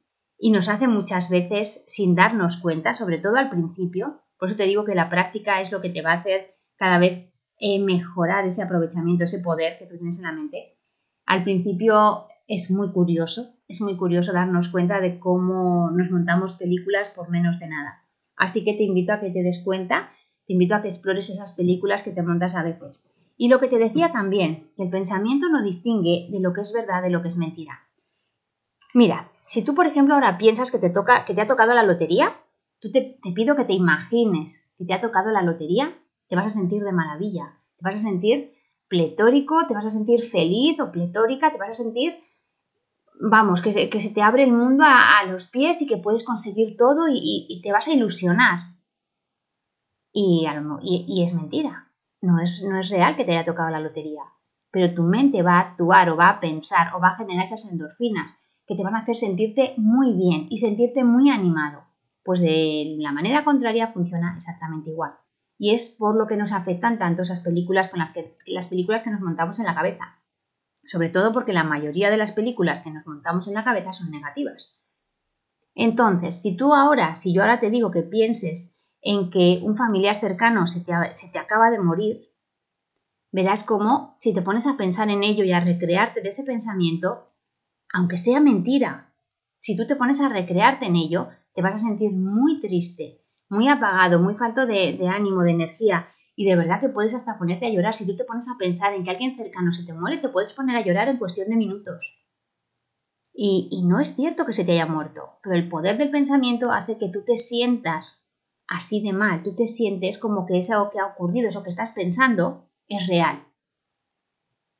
nos 0.50 0.68
hace 0.68 0.86
muchas 0.86 1.28
veces 1.28 1.84
sin 1.86 2.14
darnos 2.14 2.58
cuenta, 2.58 2.94
sobre 2.94 3.18
todo 3.18 3.36
al 3.36 3.50
principio. 3.50 4.22
Por 4.38 4.48
eso 4.48 4.56
te 4.56 4.64
digo 4.64 4.84
que 4.84 4.94
la 4.94 5.10
práctica 5.10 5.60
es 5.60 5.72
lo 5.72 5.80
que 5.80 5.90
te 5.90 6.00
va 6.00 6.12
a 6.12 6.20
hacer 6.20 6.54
cada 6.76 6.98
vez 6.98 7.32
eh, 7.58 7.80
mejorar 7.80 8.46
ese 8.46 8.62
aprovechamiento, 8.62 9.24
ese 9.24 9.40
poder 9.40 9.78
que 9.78 9.86
tú 9.86 9.96
tienes 9.96 10.18
en 10.18 10.22
la 10.22 10.32
mente. 10.32 10.78
Al 11.26 11.42
principio 11.42 12.26
es 12.46 12.70
muy 12.70 12.92
curioso, 12.92 13.52
es 13.66 13.80
muy 13.80 13.96
curioso 13.96 14.32
darnos 14.32 14.68
cuenta 14.68 15.00
de 15.00 15.18
cómo 15.18 15.90
nos 15.90 16.10
montamos 16.10 16.54
películas 16.54 17.10
por 17.10 17.28
menos 17.28 17.58
de 17.58 17.68
nada. 17.68 18.02
Así 18.36 18.64
que 18.64 18.74
te 18.74 18.84
invito 18.84 19.12
a 19.12 19.20
que 19.20 19.30
te 19.30 19.42
des 19.42 19.58
cuenta, 19.58 20.10
te 20.46 20.52
invito 20.52 20.76
a 20.76 20.82
que 20.82 20.88
explores 20.88 21.28
esas 21.28 21.52
películas 21.52 22.02
que 22.02 22.12
te 22.12 22.22
montas 22.22 22.54
a 22.54 22.62
veces. 22.62 23.10
Y 23.38 23.48
lo 23.48 23.60
que 23.60 23.68
te 23.68 23.78
decía 23.78 24.10
también, 24.12 24.72
que 24.76 24.82
el 24.82 24.90
pensamiento 24.90 25.48
no 25.48 25.62
distingue 25.62 26.26
de 26.28 26.40
lo 26.40 26.52
que 26.52 26.62
es 26.62 26.72
verdad 26.72 27.02
de 27.02 27.10
lo 27.10 27.22
que 27.22 27.28
es 27.28 27.36
mentira. 27.36 27.88
Mira, 28.92 29.30
si 29.46 29.62
tú, 29.62 29.74
por 29.74 29.86
ejemplo, 29.86 30.14
ahora 30.14 30.38
piensas 30.38 30.72
que 30.72 30.78
te, 30.78 30.90
toca, 30.90 31.24
que 31.24 31.34
te 31.34 31.40
ha 31.40 31.46
tocado 31.46 31.72
la 31.72 31.84
lotería, 31.84 32.36
tú 32.80 32.90
te, 32.90 33.16
te 33.22 33.30
pido 33.30 33.54
que 33.54 33.64
te 33.64 33.74
imagines 33.74 34.64
que 34.76 34.84
te 34.84 34.92
ha 34.92 35.00
tocado 35.00 35.30
la 35.30 35.42
lotería, 35.42 35.96
te 36.28 36.34
vas 36.36 36.46
a 36.46 36.50
sentir 36.50 36.82
de 36.82 36.92
maravilla, 36.92 37.58
te 37.76 37.84
vas 37.84 37.94
a 37.94 37.98
sentir 37.98 38.54
pletórico, 38.88 39.66
te 39.66 39.74
vas 39.74 39.86
a 39.86 39.90
sentir 39.90 40.28
feliz 40.28 40.80
o 40.80 40.90
pletórica, 40.90 41.52
te 41.52 41.58
vas 41.58 41.70
a 41.70 41.82
sentir, 41.82 42.14
vamos, 43.20 43.60
que 43.60 43.72
se, 43.72 43.88
que 43.88 44.00
se 44.00 44.10
te 44.10 44.22
abre 44.22 44.44
el 44.44 44.52
mundo 44.52 44.84
a, 44.84 45.24
los 45.24 45.46
pies 45.46 45.80
y 45.80 45.86
que 45.86 45.96
puedes 45.98 46.24
conseguir 46.24 46.76
todo 46.76 47.06
y, 47.08 47.60
te 47.62 47.70
vas 47.70 47.86
a 47.86 47.92
ilusionar. 47.92 48.74
y, 50.12 50.46
y 51.08 51.22
es 51.24 51.34
mentira. 51.34 51.87
No 52.20 52.40
es, 52.40 52.62
no 52.62 52.80
es 52.80 52.88
real 52.90 53.16
que 53.16 53.24
te 53.24 53.32
haya 53.32 53.44
tocado 53.44 53.70
la 53.70 53.80
lotería, 53.80 54.22
pero 54.70 54.92
tu 54.94 55.02
mente 55.02 55.42
va 55.42 55.54
a 55.54 55.60
actuar 55.60 56.10
o 56.10 56.16
va 56.16 56.30
a 56.30 56.40
pensar 56.40 56.94
o 56.94 57.00
va 57.00 57.10
a 57.10 57.16
generar 57.16 57.44
esas 57.44 57.64
endorfinas 57.70 58.36
que 58.66 58.74
te 58.74 58.82
van 58.82 58.94
a 58.94 59.00
hacer 59.00 59.16
sentirte 59.16 59.74
muy 59.76 60.12
bien 60.12 60.46
y 60.50 60.58
sentirte 60.58 61.04
muy 61.04 61.30
animado. 61.30 61.84
Pues 62.22 62.40
de 62.40 62.96
la 62.98 63.12
manera 63.12 63.44
contraria 63.44 63.92
funciona 63.92 64.34
exactamente 64.36 64.90
igual. 64.90 65.12
Y 65.56 65.72
es 65.72 65.88
por 65.88 66.16
lo 66.16 66.26
que 66.26 66.36
nos 66.36 66.52
afectan 66.52 66.98
tanto 66.98 67.22
esas 67.22 67.40
películas 67.40 67.88
con 67.88 67.98
las 67.98 68.10
que 68.10 68.36
las 68.46 68.66
películas 68.66 69.02
que 69.02 69.10
nos 69.10 69.20
montamos 69.20 69.58
en 69.58 69.64
la 69.64 69.74
cabeza. 69.74 70.18
Sobre 70.86 71.08
todo 71.08 71.32
porque 71.32 71.52
la 71.52 71.64
mayoría 71.64 72.10
de 72.10 72.16
las 72.16 72.32
películas 72.32 72.80
que 72.80 72.90
nos 72.90 73.06
montamos 73.06 73.48
en 73.48 73.54
la 73.54 73.64
cabeza 73.64 73.92
son 73.92 74.10
negativas. 74.10 74.76
Entonces, 75.74 76.42
si 76.42 76.56
tú 76.56 76.74
ahora, 76.74 77.16
si 77.16 77.32
yo 77.32 77.42
ahora 77.42 77.60
te 77.60 77.70
digo 77.70 77.90
que 77.90 78.02
pienses 78.02 78.74
en 79.00 79.30
que 79.30 79.60
un 79.62 79.76
familiar 79.76 80.20
cercano 80.20 80.66
se 80.66 80.80
te, 80.80 80.92
acaba 81.38 81.70
de 81.70 81.78
morir, 81.78 82.28
verás 83.30 83.64
cómo 83.64 84.16
si 84.20 84.34
te 84.34 84.42
pones 84.42 84.66
a 84.66 84.76
pensar 84.76 85.08
en 85.10 85.22
ello 85.22 85.44
y 85.44 85.52
a 85.52 85.60
recrearte 85.60 86.20
de 86.20 86.30
ese 86.30 86.44
pensamiento, 86.44 87.28
aunque 87.92 88.16
sea 88.16 88.40
mentira, 88.40 89.12
si 89.60 89.76
tú 89.76 89.86
te 89.86 89.96
pones 89.96 90.20
a 90.20 90.28
recrearte 90.28 90.86
en 90.86 90.96
ello, 90.96 91.28
te 91.54 91.62
vas 91.62 91.74
a 91.74 91.86
sentir 91.86 92.12
muy 92.12 92.60
triste, 92.60 93.20
muy 93.48 93.68
apagado, 93.68 94.20
muy 94.20 94.34
falto 94.34 94.66
de, 94.66 94.98
ánimo, 95.08 95.42
de 95.42 95.52
energía. 95.52 96.08
Y 96.36 96.46
de 96.46 96.54
verdad 96.54 96.80
que 96.80 96.88
puedes 96.88 97.14
hasta 97.14 97.36
ponerte 97.36 97.66
a 97.66 97.70
llorar. 97.70 97.94
Si 97.94 98.06
tú 98.06 98.14
te 98.14 98.24
pones 98.24 98.48
a 98.48 98.56
pensar 98.56 98.94
en 98.94 99.02
que 99.02 99.10
alguien 99.10 99.36
cercano 99.36 99.72
se 99.72 99.84
te 99.84 99.92
muere, 99.92 100.18
te 100.18 100.28
puedes 100.28 100.52
poner 100.52 100.76
a 100.76 100.84
llorar 100.84 101.08
en 101.08 101.16
cuestión 101.16 101.48
de 101.48 101.56
minutos. 101.56 102.14
Y, 103.34 103.68
y 103.72 103.84
no 103.86 103.98
es 103.98 104.14
cierto 104.14 104.46
que 104.46 104.52
se 104.52 104.64
te 104.64 104.72
haya 104.72 104.86
muerto, 104.86 105.38
pero 105.42 105.56
el 105.56 105.68
poder 105.68 105.98
del 105.98 106.10
pensamiento 106.10 106.70
hace 106.70 106.96
que 106.98 107.08
tú 107.08 107.24
te 107.24 107.36
sientas 107.36 108.27
así 108.68 109.00
de 109.00 109.12
mal, 109.12 109.42
tú 109.42 109.54
te 109.54 109.66
sientes 109.66 110.18
como 110.18 110.46
que 110.46 110.58
eso 110.58 110.90
que 110.92 111.00
ha 111.00 111.06
ocurrido, 111.06 111.48
eso 111.48 111.62
que 111.62 111.70
estás 111.70 111.92
pensando, 111.92 112.68
es 112.86 113.06
real. 113.06 113.42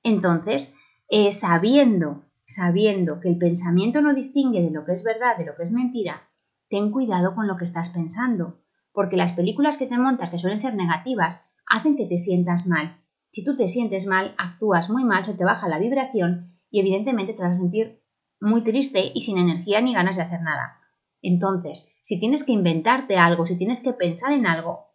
Entonces, 0.02 0.72
eh, 1.08 1.32
sabiendo, 1.32 2.24
sabiendo 2.46 3.20
que 3.20 3.28
el 3.28 3.38
pensamiento 3.38 4.00
no 4.00 4.14
distingue 4.14 4.62
de 4.62 4.70
lo 4.70 4.84
que 4.84 4.92
es 4.92 5.02
verdad, 5.02 5.36
de 5.36 5.46
lo 5.46 5.56
que 5.56 5.64
es 5.64 5.72
mentira, 5.72 6.28
ten 6.68 6.90
cuidado 6.90 7.34
con 7.34 7.48
lo 7.48 7.56
que 7.56 7.64
estás 7.64 7.88
pensando, 7.88 8.60
porque 8.92 9.16
las 9.16 9.32
películas 9.32 9.76
que 9.76 9.86
te 9.86 9.98
montas, 9.98 10.30
que 10.30 10.38
suelen 10.38 10.60
ser 10.60 10.74
negativas, 10.74 11.44
hacen 11.66 11.96
que 11.96 12.06
te 12.06 12.18
sientas 12.18 12.66
mal. 12.66 12.98
Si 13.32 13.44
tú 13.44 13.56
te 13.56 13.68
sientes 13.68 14.06
mal, 14.06 14.34
actúas 14.38 14.90
muy 14.90 15.04
mal, 15.04 15.24
se 15.24 15.34
te 15.34 15.44
baja 15.44 15.68
la 15.68 15.78
vibración 15.78 16.58
y 16.70 16.80
evidentemente 16.80 17.34
te 17.34 17.42
vas 17.42 17.52
a 17.52 17.60
sentir 17.60 18.02
muy 18.40 18.62
triste 18.62 19.10
y 19.14 19.22
sin 19.22 19.38
energía 19.38 19.80
ni 19.80 19.94
ganas 19.94 20.16
de 20.16 20.22
hacer 20.22 20.40
nada. 20.40 20.77
Entonces, 21.22 21.88
si 22.02 22.18
tienes 22.18 22.44
que 22.44 22.52
inventarte 22.52 23.16
algo, 23.16 23.46
si 23.46 23.56
tienes 23.56 23.80
que 23.80 23.92
pensar 23.92 24.32
en 24.32 24.46
algo, 24.46 24.86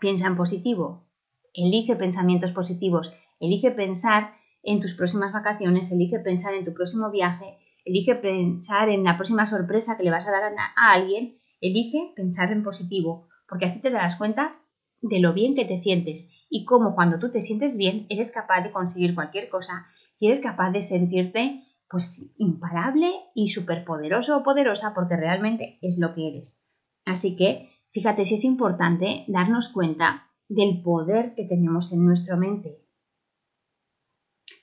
piensa 0.00 0.26
en 0.26 0.36
positivo. 0.36 1.06
Elige 1.52 1.96
pensamientos 1.96 2.52
positivos. 2.52 3.12
Elige 3.40 3.70
pensar 3.70 4.34
en 4.62 4.80
tus 4.80 4.94
próximas 4.94 5.32
vacaciones, 5.32 5.90
elige 5.90 6.18
pensar 6.18 6.54
en 6.54 6.64
tu 6.64 6.74
próximo 6.74 7.10
viaje, 7.10 7.58
elige 7.84 8.14
pensar 8.14 8.88
en 8.88 9.04
la 9.04 9.16
próxima 9.16 9.46
sorpresa 9.46 9.96
que 9.96 10.04
le 10.04 10.10
vas 10.10 10.26
a 10.26 10.30
dar 10.30 10.52
a 10.52 10.92
alguien, 10.92 11.38
elige 11.60 12.12
pensar 12.14 12.52
en 12.52 12.62
positivo, 12.62 13.28
porque 13.48 13.64
así 13.64 13.80
te 13.80 13.90
darás 13.90 14.16
cuenta 14.16 14.56
de 15.00 15.18
lo 15.18 15.32
bien 15.32 15.54
que 15.54 15.64
te 15.64 15.78
sientes 15.78 16.28
y 16.50 16.64
cómo 16.64 16.94
cuando 16.94 17.18
tú 17.18 17.30
te 17.30 17.40
sientes 17.40 17.76
bien 17.76 18.06
eres 18.10 18.30
capaz 18.30 18.62
de 18.62 18.70
conseguir 18.70 19.14
cualquier 19.14 19.48
cosa 19.48 19.86
y 20.18 20.26
eres 20.26 20.40
capaz 20.40 20.70
de 20.72 20.82
sentirte 20.82 21.62
pues 21.90 22.30
imparable 22.38 23.12
y 23.34 23.48
superpoderoso 23.48 24.36
o 24.36 24.42
poderosa 24.42 24.94
porque 24.94 25.16
realmente 25.16 25.78
es 25.82 25.98
lo 25.98 26.14
que 26.14 26.28
eres. 26.28 26.62
Así 27.04 27.36
que 27.36 27.70
fíjate 27.90 28.24
si 28.24 28.36
es 28.36 28.44
importante 28.44 29.24
darnos 29.26 29.68
cuenta 29.68 30.30
del 30.48 30.82
poder 30.82 31.34
que 31.34 31.44
tenemos 31.44 31.92
en 31.92 32.06
nuestra 32.06 32.36
mente. 32.36 32.78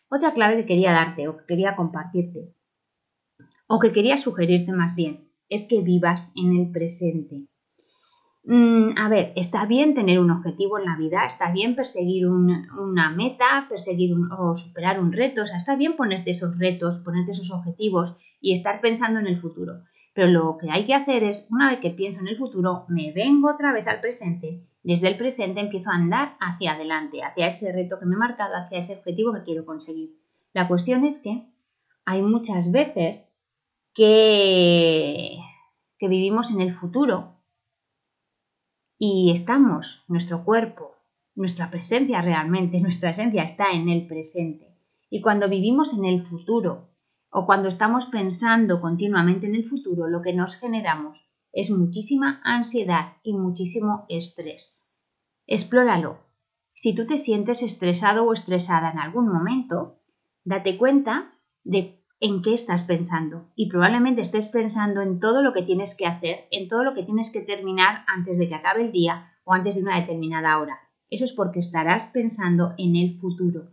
Otra 0.09 0.33
clave 0.33 0.55
que 0.55 0.65
quería 0.65 0.93
darte 0.93 1.27
o 1.27 1.37
que 1.37 1.45
quería 1.45 1.75
compartirte 1.75 2.55
o 3.67 3.79
que 3.79 3.91
quería 3.91 4.17
sugerirte 4.17 4.71
más 4.71 4.95
bien 4.95 5.29
es 5.49 5.63
que 5.67 5.81
vivas 5.81 6.31
en 6.35 6.55
el 6.55 6.71
presente. 6.71 7.47
Mm, 8.49 8.97
a 8.97 9.09
ver, 9.09 9.33
está 9.35 9.65
bien 9.65 9.93
tener 9.93 10.19
un 10.21 10.31
objetivo 10.31 10.79
en 10.79 10.85
la 10.85 10.95
vida, 10.95 11.25
está 11.25 11.51
bien 11.51 11.75
perseguir 11.75 12.29
una 12.29 13.09
meta, 13.09 13.65
perseguir 13.67 14.15
o 14.39 14.55
superar 14.55 15.01
un 15.01 15.11
reto, 15.11 15.43
o 15.43 15.45
sea, 15.45 15.57
está 15.57 15.75
bien 15.75 15.97
ponerte 15.97 16.31
esos 16.31 16.57
retos, 16.57 16.99
ponerte 16.99 17.33
esos 17.33 17.51
objetivos 17.51 18.15
y 18.39 18.53
estar 18.53 18.79
pensando 18.79 19.19
en 19.19 19.27
el 19.27 19.41
futuro. 19.41 19.83
Pero 20.13 20.27
lo 20.29 20.57
que 20.57 20.71
hay 20.71 20.85
que 20.85 20.93
hacer 20.93 21.25
es, 21.25 21.45
una 21.51 21.69
vez 21.69 21.79
que 21.81 21.89
pienso 21.89 22.21
en 22.21 22.29
el 22.29 22.37
futuro, 22.37 22.85
me 22.87 23.11
vengo 23.11 23.51
otra 23.51 23.73
vez 23.73 23.85
al 23.85 23.99
presente. 23.99 24.63
Desde 24.81 25.09
el 25.09 25.17
presente 25.17 25.59
empiezo 25.59 25.89
a 25.89 25.95
andar 25.95 26.37
hacia 26.39 26.71
adelante, 26.71 27.23
hacia 27.23 27.47
ese 27.47 27.73
reto 27.73 27.99
que 27.99 28.05
me 28.05 28.15
he 28.15 28.17
marcado, 28.17 28.55
hacia 28.55 28.79
ese 28.79 28.95
objetivo 28.95 29.33
que 29.33 29.43
quiero 29.43 29.65
conseguir. 29.65 30.15
La 30.53 30.69
cuestión 30.69 31.03
es 31.03 31.19
que 31.19 31.43
hay 32.05 32.21
muchas 32.21 32.71
veces 32.71 33.29
que 33.93 35.37
que 35.99 36.07
vivimos 36.07 36.51
en 36.51 36.61
el 36.61 36.75
futuro 36.75 37.36
y 38.97 39.31
estamos, 39.31 40.03
nuestro 40.07 40.43
cuerpo, 40.43 40.95
nuestra 41.35 41.69
presencia 41.69 42.21
realmente, 42.21 42.81
nuestra 42.81 43.11
esencia 43.11 43.43
está 43.43 43.71
en 43.71 43.89
el 43.89 44.07
presente. 44.07 44.75
Y 45.09 45.21
cuando 45.21 45.47
vivimos 45.47 45.93
en 45.93 46.05
el 46.05 46.25
futuro 46.25 46.89
o 47.29 47.45
cuando 47.45 47.69
estamos 47.69 48.07
pensando 48.07 48.81
continuamente 48.81 49.45
en 49.45 49.55
el 49.55 49.67
futuro, 49.67 50.07
lo 50.07 50.21
que 50.21 50.33
nos 50.33 50.55
generamos 50.55 51.29
es 51.53 51.69
muchísima 51.69 52.41
ansiedad 52.43 53.17
y 53.23 53.33
muchísimo 53.33 54.05
estrés. 54.09 54.77
Explóralo. 55.45 56.19
Si 56.73 56.93
tú 56.93 57.05
te 57.05 57.17
sientes 57.17 57.61
estresado 57.61 58.25
o 58.25 58.33
estresada 58.33 58.91
en 58.91 58.99
algún 58.99 59.27
momento, 59.27 59.99
date 60.43 60.77
cuenta 60.77 61.33
de 61.63 62.03
en 62.19 62.41
qué 62.41 62.53
estás 62.53 62.83
pensando 62.83 63.49
y 63.55 63.69
probablemente 63.69 64.21
estés 64.21 64.49
pensando 64.49 65.01
en 65.01 65.19
todo 65.19 65.41
lo 65.41 65.53
que 65.53 65.63
tienes 65.63 65.95
que 65.95 66.07
hacer, 66.07 66.47
en 66.51 66.67
todo 66.67 66.83
lo 66.83 66.93
que 66.93 67.03
tienes 67.03 67.31
que 67.31 67.41
terminar 67.41 68.03
antes 68.07 68.37
de 68.37 68.47
que 68.49 68.55
acabe 68.55 68.85
el 68.85 68.91
día 68.91 69.31
o 69.43 69.53
antes 69.53 69.75
de 69.75 69.83
una 69.83 69.99
determinada 69.99 70.59
hora. 70.59 70.79
Eso 71.09 71.25
es 71.25 71.33
porque 71.33 71.59
estarás 71.59 72.05
pensando 72.07 72.73
en 72.77 72.95
el 72.95 73.17
futuro. 73.17 73.71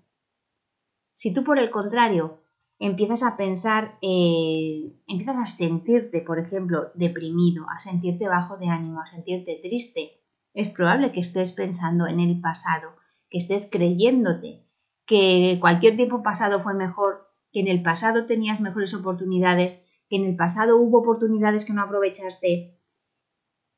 Si 1.14 1.32
tú 1.32 1.42
por 1.42 1.58
el 1.58 1.70
contrario 1.70 2.40
empiezas 2.78 3.22
a 3.22 3.36
pensar, 3.36 3.98
eh, 4.02 4.92
empiezas 5.06 5.36
a 5.36 5.46
sentirte, 5.46 6.20
por 6.20 6.38
ejemplo, 6.38 6.90
deprimido, 6.94 7.66
a 7.70 7.78
sentirte 7.78 8.28
bajo 8.28 8.56
de 8.58 8.66
ánimo, 8.68 9.00
a 9.00 9.06
sentirte 9.06 9.58
triste, 9.62 10.20
es 10.52 10.70
probable 10.70 11.12
que 11.12 11.20
estés 11.20 11.52
pensando 11.52 12.06
en 12.06 12.20
el 12.20 12.40
pasado, 12.40 12.90
que 13.30 13.38
estés 13.38 13.68
creyéndote 13.70 14.64
que 15.06 15.58
cualquier 15.60 15.96
tiempo 15.96 16.22
pasado 16.22 16.60
fue 16.60 16.74
mejor, 16.74 17.28
que 17.54 17.60
en 17.60 17.68
el 17.68 17.82
pasado 17.82 18.26
tenías 18.26 18.60
mejores 18.60 18.94
oportunidades, 18.94 19.80
que 20.10 20.16
en 20.16 20.24
el 20.24 20.34
pasado 20.34 20.76
hubo 20.76 20.98
oportunidades 20.98 21.64
que 21.64 21.72
no 21.72 21.82
aprovechaste. 21.82 22.80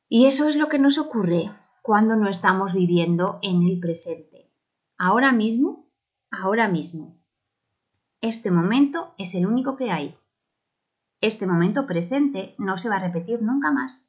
Y 0.09 0.25
eso 0.25 0.49
es 0.49 0.55
lo 0.55 0.67
que 0.67 0.79
nos 0.79 0.97
ocurre 0.97 1.51
cuando 1.83 2.15
no 2.15 2.27
estamos 2.27 2.73
viviendo 2.73 3.37
en 3.43 3.61
el 3.67 3.79
presente. 3.79 4.51
Ahora 4.97 5.31
mismo, 5.31 5.91
ahora 6.31 6.67
mismo. 6.67 7.21
Este 8.19 8.49
momento 8.49 9.13
es 9.19 9.35
el 9.35 9.45
único 9.45 9.77
que 9.77 9.91
hay. 9.91 10.17
Este 11.21 11.45
momento 11.45 11.85
presente 11.85 12.55
no 12.57 12.79
se 12.79 12.89
va 12.89 12.95
a 12.95 13.07
repetir 13.07 13.43
nunca 13.43 13.71
más. 13.71 14.01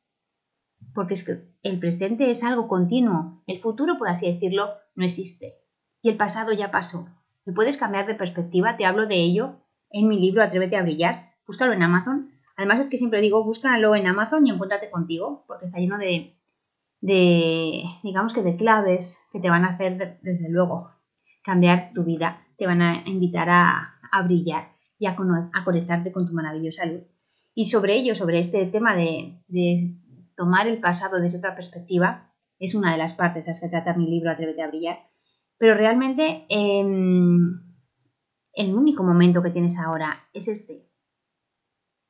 Porque 0.95 1.13
es 1.13 1.25
que 1.25 1.47
el 1.63 1.79
presente 1.79 2.31
es 2.31 2.43
algo 2.43 2.69
continuo. 2.69 3.43
El 3.47 3.61
futuro, 3.61 3.99
por 3.99 4.09
así 4.09 4.33
decirlo, 4.33 4.71
no 4.95 5.05
existe. 5.05 5.57
Y 6.01 6.09
el 6.09 6.17
pasado 6.17 6.55
ya 6.55 6.71
pasó. 6.71 7.07
Y 7.49 7.53
puedes 7.53 7.79
cambiar 7.79 8.07
de 8.07 8.15
perspectiva, 8.15 8.77
te 8.77 8.85
hablo 8.85 9.07
de 9.07 9.15
ello 9.15 9.57
en 9.91 10.07
mi 10.07 10.21
libro 10.21 10.43
Atrévete 10.43 10.77
a 10.77 10.83
brillar. 10.83 11.31
Búscalo 11.47 11.73
en 11.73 11.83
Amazon. 11.83 12.31
Además 12.59 12.81
es 12.81 12.91
que 12.91 12.99
siempre 12.99 13.23
digo, 13.23 13.43
búscalo 13.43 13.97
en 13.97 14.07
Amazon 14.07 14.47
y 14.47 14.51
encuéntrate 14.51 14.91
contigo, 14.91 15.45
porque 15.47 15.65
está 15.65 15.79
lleno 15.79 15.97
de, 15.97 16.35
de 17.01 17.85
digamos 18.03 18.35
que 18.35 18.43
de 18.43 18.59
claves 18.59 19.19
que 19.33 19.41
te 19.41 19.49
van 19.49 19.65
a 19.65 19.69
hacer, 19.69 20.19
desde 20.21 20.51
luego, 20.51 20.91
cambiar 21.43 21.93
tu 21.95 22.05
vida. 22.05 22.47
Te 22.59 22.67
van 22.67 22.83
a 22.83 23.03
invitar 23.07 23.49
a, 23.49 23.95
a 24.13 24.23
brillar 24.25 24.69
y 24.99 25.07
a, 25.07 25.17
conectarte 25.17 26.13
con 26.13 26.27
tu 26.27 26.35
maravillosa 26.35 26.85
luz. 26.85 27.05
Y 27.55 27.71
sobre 27.71 27.97
ello, 27.97 28.15
sobre 28.15 28.41
este 28.41 28.67
tema 28.67 28.95
de, 28.95 29.41
tomar 30.37 30.69
el 30.69 30.81
pasado 30.81 31.19
desde 31.19 31.39
otra 31.39 31.57
perspectiva, 31.57 32.31
es 32.59 32.75
una 32.75 32.93
de 32.93 32.99
las 32.99 33.15
partes 33.15 33.47
a 33.47 33.53
las 33.53 33.61
que 33.61 33.69
trata 33.69 33.95
mi 33.95 34.07
libro 34.11 34.31
Atrévete 34.31 34.63
a 34.63 34.69
brillar. 34.69 34.99
Pero 35.59 35.75
realmente 35.75 36.47
em, 36.49 37.61
el 38.55 38.75
único 38.75 39.03
momento 39.03 39.43
que 39.43 39.51
tienes 39.51 39.79
ahora 39.79 40.29
es 40.33 40.49
este. 40.49 40.89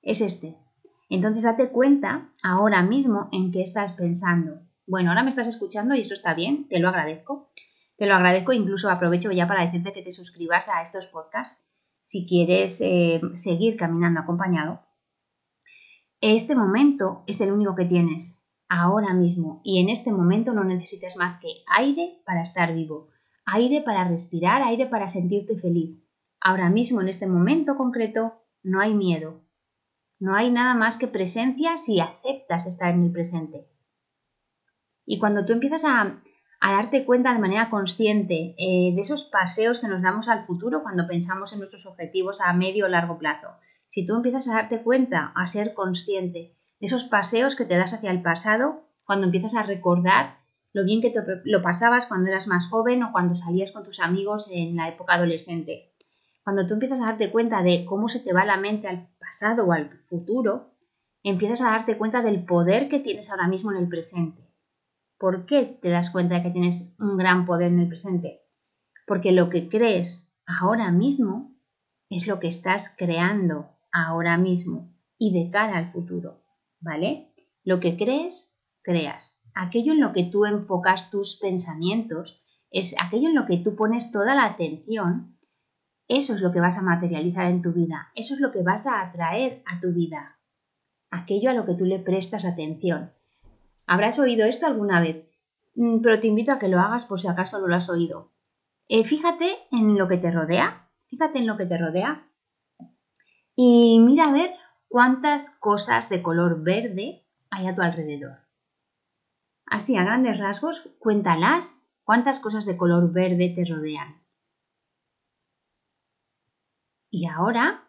Es 0.03 0.21
este. 0.21 0.57
Entonces 1.11 1.43
date 1.43 1.71
cuenta 1.71 2.31
ahora 2.43 2.83
mismo 2.83 3.29
en 3.33 3.51
qué 3.51 3.63
estás 3.63 3.93
pensando. 3.93 4.61
Bueno, 4.87 5.11
ahora 5.11 5.23
me 5.23 5.31
estás 5.31 5.49
escuchando 5.49 5.95
y 5.95 6.03
eso 6.03 6.15
está 6.15 6.35
bien, 6.35 6.69
te 6.69 6.79
lo 6.79 6.89
agradezco. 6.89 7.51
Te 7.97 8.07
lo 8.07 8.15
agradezco, 8.15 8.53
incluso 8.53 8.91
aprovecho 8.91 9.33
ya 9.33 9.49
para 9.49 9.65
decirte 9.65 9.93
que 9.93 10.03
te 10.03 10.13
suscribas 10.13 10.69
a 10.69 10.83
estos 10.83 11.07
podcasts 11.07 11.59
si 12.09 12.25
quieres 12.27 12.81
eh, 12.81 13.21
seguir 13.35 13.77
caminando 13.77 14.21
acompañado, 14.21 14.81
este 16.23 16.55
momento 16.57 17.23
es 17.27 17.43
el 17.43 17.53
único 17.53 17.75
que 17.75 17.85
tienes 17.85 18.43
ahora 18.67 19.13
mismo 19.13 19.61
y 19.63 19.83
en 19.83 19.91
este 19.91 20.11
momento 20.11 20.55
no 20.55 20.65
necesitas 20.65 21.17
más 21.17 21.37
que 21.37 21.49
aire 21.77 22.23
para 22.25 22.41
estar 22.41 22.75
vivo, 22.75 23.09
aire 23.53 23.83
para 23.83 24.05
respirar, 24.05 24.63
aire 24.63 24.87
para 24.87 25.09
sentirte 25.09 25.57
feliz. 25.57 25.99
Ahora 26.41 26.69
mismo, 26.71 27.01
en 27.01 27.09
este 27.09 27.27
momento 27.27 27.77
concreto, 27.77 28.35
no 28.63 28.81
hay 28.81 28.95
miedo, 28.95 29.41
no 30.21 30.35
hay 30.35 30.51
nada 30.51 30.75
más 30.75 30.99
que 30.99 31.07
presencia 31.07 31.79
si 31.79 32.01
aceptas 32.01 32.67
estar 32.67 32.93
en 32.93 33.05
el 33.05 33.13
presente. 33.13 33.67
Y 35.07 35.19
cuando 35.19 35.45
tú 35.47 35.53
empiezas 35.53 35.85
a, 35.85 36.21
darte 36.61 37.05
cuenta 37.05 37.33
de 37.33 37.39
manera 37.39 37.71
consciente 37.71 38.55
eh, 38.59 38.93
de 38.95 39.01
esos 39.01 39.25
paseos 39.25 39.79
que 39.79 39.89
nos 39.89 40.03
damos 40.03 40.29
al 40.29 40.45
futuro 40.45 40.83
cuando 40.83 41.07
pensamos 41.07 41.53
en 41.53 41.61
nuestros 41.61 41.87
objetivos 41.87 42.41
a 42.41 42.53
medio 42.53 42.87
o 42.87 42.89
largo 42.89 43.17
plazo. 43.17 43.49
Si 43.91 44.07
tú 44.07 44.17
empiezas 44.17 44.49
a 44.49 44.55
darte 44.55 44.83
cuenta, 44.83 45.33
a 45.35 45.47
ser 45.47 45.73
consciente 45.73 46.57
de 46.81 46.87
esos 46.87 47.05
paseos 47.05 47.55
que 47.55 47.65
te 47.65 47.77
das 47.77 47.93
hacia 47.93 48.11
el 48.11 48.23
pasado, 48.23 48.83
cuando 49.05 49.27
empiezas 49.27 49.55
a 49.55 49.63
recordar 49.63 50.38
lo 50.73 50.85
bien 50.85 51.01
que 51.01 51.11
te 51.11 51.21
lo 51.45 51.63
pasabas 51.63 52.07
cuando 52.07 52.29
eras 52.29 52.47
más 52.47 52.69
joven 52.69 53.03
o 53.03 53.13
cuando 53.13 53.37
salías 53.37 53.73
con 53.73 53.85
tus 53.85 54.01
amigos 54.01 54.49
en 54.51 54.77
la 54.77 54.89
época 54.89 55.15
adolescente. 55.15 55.93
Cuando 56.45 56.67
tú 56.67 56.75
empiezas 56.75 57.01
a 57.01 57.07
darte 57.07 57.31
cuenta 57.31 57.63
de 57.63 57.85
cómo 57.85 58.09
se 58.09 58.21
te 58.21 58.33
va 58.33 58.45
la 58.45 58.57
mente 58.57 58.89
al 58.89 59.09
pasado 59.19 59.67
o 59.67 59.73
al 59.73 59.91
futuro, 60.07 60.71
empiezas 61.23 61.61
a 61.61 61.71
darte 61.71 61.99
cuenta 61.99 62.23
del 62.23 62.45
poder 62.45 62.89
que 62.89 63.01
tienes 63.01 63.31
ahora 63.31 63.49
mismo 63.49 63.73
en 63.73 63.79
el 63.79 63.89
presente 63.89 64.49
¿Por 65.19 65.47
qué 65.47 65.65
te 65.65 65.89
das 65.89 66.11
cuenta 66.11 66.37
de 66.37 66.43
que 66.45 66.51
tienes 66.51 66.95
un 67.01 67.17
gran 67.17 67.45
poder 67.45 67.73
en 67.73 67.81
el 67.81 67.89
presente? 67.89 68.41
Porque 69.05 69.33
lo 69.33 69.51
que 69.51 69.69
crees 69.69 70.33
ahora 70.47 70.93
mismo 70.93 71.57
es 72.09 72.29
lo 72.29 72.39
que 72.39 72.47
estás 72.47 72.95
creando 72.97 73.69
ahora 73.91 74.39
mismo 74.39 74.95
y 75.19 75.33
de 75.33 75.51
cara 75.51 75.77
al 75.77 75.91
futuro, 75.91 76.45
¿vale? 76.81 77.33
Lo 77.65 77.81
que 77.81 77.97
crees, 77.97 78.55
creas. 78.83 79.38
Aquello 79.61 79.93
en 79.93 80.01
lo 80.01 80.13
que 80.13 80.23
tú 80.23 80.47
enfocas 80.47 81.11
tus 81.11 81.35
pensamientos, 81.35 82.41
es 82.71 82.95
aquello 82.97 83.29
en 83.29 83.35
lo 83.35 83.45
que 83.45 83.57
tú 83.57 83.75
pones 83.75 84.13
toda 84.13 84.37
la 84.37 84.45
atención, 84.45 85.37
eso 86.07 86.33
es 86.37 86.41
lo 86.41 86.53
que 86.53 86.61
vas 86.61 86.79
a 86.79 86.83
materializar 86.83 87.47
en 87.47 87.61
tu 87.61 87.73
vida, 87.73 88.13
eso 88.15 88.35
es 88.35 88.41
lo 88.41 88.53
que 88.53 88.63
vas 88.63 88.87
a 88.87 89.01
atraer 89.01 89.65
a 89.67 89.81
tu 89.81 89.93
vida, 89.93 90.39
aquello 91.11 91.51
a 91.51 91.55
lo 91.55 91.67
que 91.67 91.75
tú 91.75 91.87
le 91.87 91.99
prestas 91.99 92.45
atención. 92.45 93.11
Habrás 93.89 94.21
oído 94.21 94.47
esto 94.47 94.65
alguna 94.65 95.01
vez, 95.01 95.27
mm, 95.75 96.03
pero 96.03 96.21
te 96.21 96.29
invito 96.29 96.53
a 96.53 96.61
que 96.61 96.69
lo 96.69 96.79
hagas 96.79 97.05
por 97.05 97.19
si 97.19 97.27
acaso 97.27 97.59
no 97.59 97.67
lo 97.67 97.75
has 97.75 97.91
oído. 97.91 98.31
Eh, 98.89 99.03
fíjate 99.03 99.57
en 99.73 99.99
lo 99.99 100.07
que 100.07 100.19
te 100.19 100.31
rodea, 100.31 100.89
fíjate 101.09 101.41
en 101.41 101.49
lo 101.49 101.57
que 101.57 101.67
te 101.67 101.79
rodea 101.79 102.29
y 103.57 103.99
mira 103.99 104.29
a 104.29 104.33
ver 104.33 104.53
cuántas 104.87 105.51
cosas 105.51 106.09
de 106.09 106.23
color 106.23 106.63
verde 106.63 107.27
hay 107.51 107.67
a 107.67 107.75
tu 107.75 107.83
alrededor. 107.83 108.48
Así, 109.71 109.97
a 109.97 110.05
grandes 110.05 110.39
rasgos, 110.39 110.89
cuéntalas 110.99 111.75
cuántas 112.03 112.39
cosas 112.41 112.65
de 112.65 112.77
color 112.77 113.13
verde 113.13 113.53
te 113.55 113.65
rodean. 113.65 114.23
Y 117.11 117.27
ahora, 117.27 117.85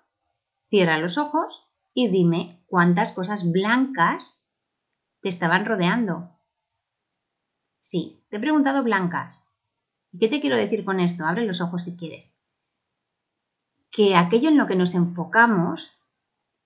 cierra 0.70 0.98
los 0.98 1.18
ojos 1.18 1.68
y 1.94 2.10
dime 2.10 2.64
cuántas 2.68 3.14
cosas 3.14 3.50
blancas 3.50 4.44
te 5.22 5.30
estaban 5.30 5.66
rodeando. 5.66 6.30
Sí, 7.80 8.24
te 8.30 8.38
he 8.38 8.40
preguntado 8.40 8.84
blancas. 8.84 9.38
¿Y 10.12 10.20
qué 10.20 10.28
te 10.28 10.42
quiero 10.42 10.58
decir 10.58 10.84
con 10.84 11.00
esto? 11.00 11.26
Abre 11.26 11.46
los 11.46 11.62
ojos 11.62 11.86
si 11.86 11.96
quieres. 11.96 12.36
Que 13.92 14.16
aquello 14.16 14.50
en 14.50 14.58
lo 14.58 14.68
que 14.68 14.76
nos 14.76 14.96
enfocamos 14.96 15.90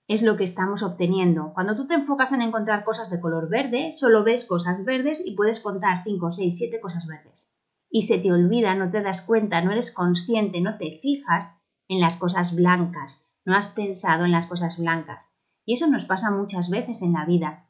es 0.06 0.22
lo 0.22 0.36
que 0.36 0.44
estamos 0.44 0.82
obteniendo. 0.82 1.52
Cuando 1.54 1.76
tú 1.76 1.86
te 1.86 1.94
enfocas 1.94 2.32
en 2.32 2.42
encontrar 2.42 2.84
cosas 2.84 3.10
de 3.10 3.20
color 3.20 3.48
verde, 3.48 3.92
solo 3.92 4.22
ves 4.22 4.44
cosas 4.44 4.84
verdes 4.84 5.22
y 5.24 5.34
puedes 5.34 5.60
contar 5.60 6.04
5, 6.04 6.32
6, 6.32 6.54
7 6.56 6.80
cosas 6.80 7.06
verdes. 7.06 7.50
Y 7.90 8.02
se 8.02 8.18
te 8.18 8.32
olvida, 8.32 8.74
no 8.74 8.90
te 8.90 9.02
das 9.02 9.22
cuenta, 9.22 9.60
no 9.62 9.72
eres 9.72 9.92
consciente, 9.92 10.60
no 10.60 10.76
te 10.76 10.98
fijas 11.00 11.54
en 11.88 12.00
las 12.00 12.16
cosas 12.16 12.54
blancas, 12.54 13.24
no 13.44 13.56
has 13.56 13.68
pensado 13.68 14.24
en 14.24 14.32
las 14.32 14.46
cosas 14.46 14.78
blancas. 14.78 15.24
Y 15.64 15.74
eso 15.74 15.86
nos 15.86 16.04
pasa 16.04 16.30
muchas 16.30 16.68
veces 16.68 17.00
en 17.00 17.14
la 17.14 17.24
vida. 17.24 17.68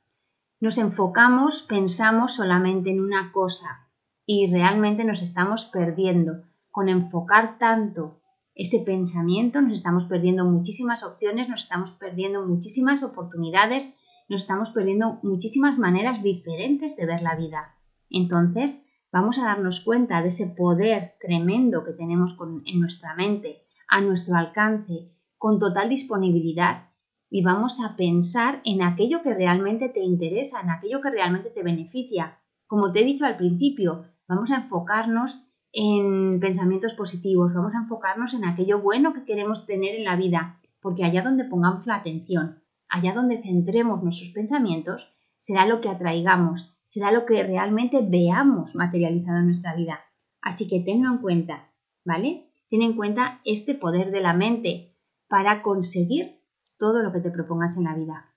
Nos 0.61 0.79
enfocamos, 0.79 1.63
pensamos 1.63 2.35
solamente 2.35 2.91
en 2.91 3.01
una 3.01 3.33
cosa 3.33 3.89
y 4.27 4.51
realmente 4.51 5.05
nos 5.05 5.23
estamos 5.23 5.67
perdiendo. 5.67 6.43
Con 6.71 6.89
enfocar 6.89 7.59
tanto 7.59 8.21
ese 8.55 8.79
pensamiento 8.81 9.61
nos 9.61 9.75
estamos 9.75 10.05
perdiendo 10.05 10.45
muchísimas 10.45 11.03
opciones, 11.03 11.49
nos 11.49 11.63
estamos 11.63 11.91
perdiendo 11.93 12.47
muchísimas 12.47 13.03
oportunidades, 13.03 13.93
nos 14.29 14.43
estamos 14.43 14.71
perdiendo 14.71 15.19
muchísimas 15.23 15.79
maneras 15.79 16.23
diferentes 16.23 16.97
de 16.97 17.07
ver 17.07 17.23
la 17.23 17.37
vida. 17.37 17.75
Entonces, 18.11 18.83
vamos 19.13 19.39
a 19.39 19.45
darnos 19.45 19.81
cuenta 19.81 20.23
de 20.23 20.29
ese 20.29 20.47
poder 20.47 21.15
tremendo 21.21 21.85
que 21.85 21.93
tenemos 21.93 22.37
en 22.65 22.81
nuestra 22.81 23.15
mente, 23.15 23.63
a 23.89 24.01
nuestro 24.01 24.37
alcance, 24.37 25.11
con 25.37 25.59
total 25.59 25.89
disponibilidad 25.89 26.89
y 27.29 27.43
vamos 27.43 27.81
a 27.81 27.97
pensar 27.97 28.61
en 28.65 28.83
aquello 28.83 29.23
que 29.23 29.35
realmente 29.35 29.89
te 29.89 30.01
interesa, 30.01 30.61
en 30.61 30.71
aquello 30.71 31.01
que 31.01 31.11
realmente 31.11 31.51
te 31.51 31.65
beneficia. 31.65 32.39
Como 32.67 32.93
te 32.93 33.01
he 33.01 33.05
dicho 33.05 33.27
al 33.27 33.37
principio, 33.37 34.05
vamos 34.29 34.53
a 34.53 34.57
enfocarnos 34.57 35.44
en 35.75 36.39
pensamientos 36.39 36.95
positivos, 36.95 37.53
vamos 37.53 37.75
a 37.75 37.79
enfocarnos 37.79 38.33
en 38.33 38.45
aquello 38.45 38.81
bueno 38.81 39.13
que 39.13 39.25
queremos 39.25 39.67
tener 39.67 39.97
en 39.97 40.05
la 40.05 40.15
vida, 40.15 40.61
porque 40.81 41.05
allá 41.05 41.23
donde 41.23 41.45
pongamos 41.45 41.85
la 41.87 41.97
atención, 41.97 42.63
allá 42.89 43.13
donde 43.13 43.43
centremos 43.43 44.03
nuestros 44.03 44.31
pensamientos, 44.31 45.13
será 45.37 45.67
lo 45.67 45.81
que 45.81 45.89
atraigamos, 45.89 46.73
será 46.87 47.11
lo 47.11 47.27
que 47.27 47.43
realmente 47.43 47.99
veamos 48.03 48.77
materializado 48.77 49.39
en 49.39 49.47
nuestra 49.47 49.75
vida. 49.75 50.01
Así 50.41 50.69
que 50.69 50.79
tenlo 50.79 51.11
en 51.11 51.19
cuenta, 51.19 51.71
¿vale? 52.05 52.47
Ten 52.71 52.83
en 52.83 52.95
cuenta 52.95 53.41
este 53.45 53.75
poder 53.75 54.13
de 54.13 54.21
la 54.21 54.33
mente 54.33 54.95
para 55.27 55.61
conseguir 55.63 56.39
todo 56.79 57.03
lo 57.03 57.13
que 57.13 57.21
te 57.21 57.31
propongas 57.31 57.77
en 57.77 57.85
la 57.85 57.97
vida. 57.97 58.31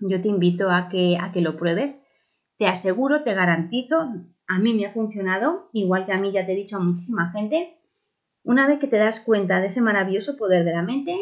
Yo 0.00 0.20
te 0.20 0.28
invito 0.28 0.70
a 0.70 0.88
que, 0.88 1.18
a 1.20 1.30
que 1.30 1.40
lo 1.40 1.56
pruebes. 1.56 2.02
Te 2.56 2.66
aseguro, 2.66 3.22
te 3.22 3.34
garantizo, 3.34 4.12
a 4.48 4.58
mí 4.58 4.72
me 4.72 4.86
ha 4.86 4.92
funcionado, 4.92 5.68
igual 5.74 6.06
que 6.06 6.12
a 6.12 6.18
mí 6.18 6.32
ya 6.32 6.46
te 6.46 6.52
he 6.52 6.56
dicho 6.56 6.76
a 6.76 6.80
muchísima 6.80 7.30
gente. 7.32 7.78
Una 8.42 8.66
vez 8.66 8.78
que 8.78 8.86
te 8.86 8.96
das 8.96 9.20
cuenta 9.20 9.60
de 9.60 9.66
ese 9.66 9.82
maravilloso 9.82 10.38
poder 10.38 10.64
de 10.64 10.72
la 10.72 10.82
mente, 10.82 11.16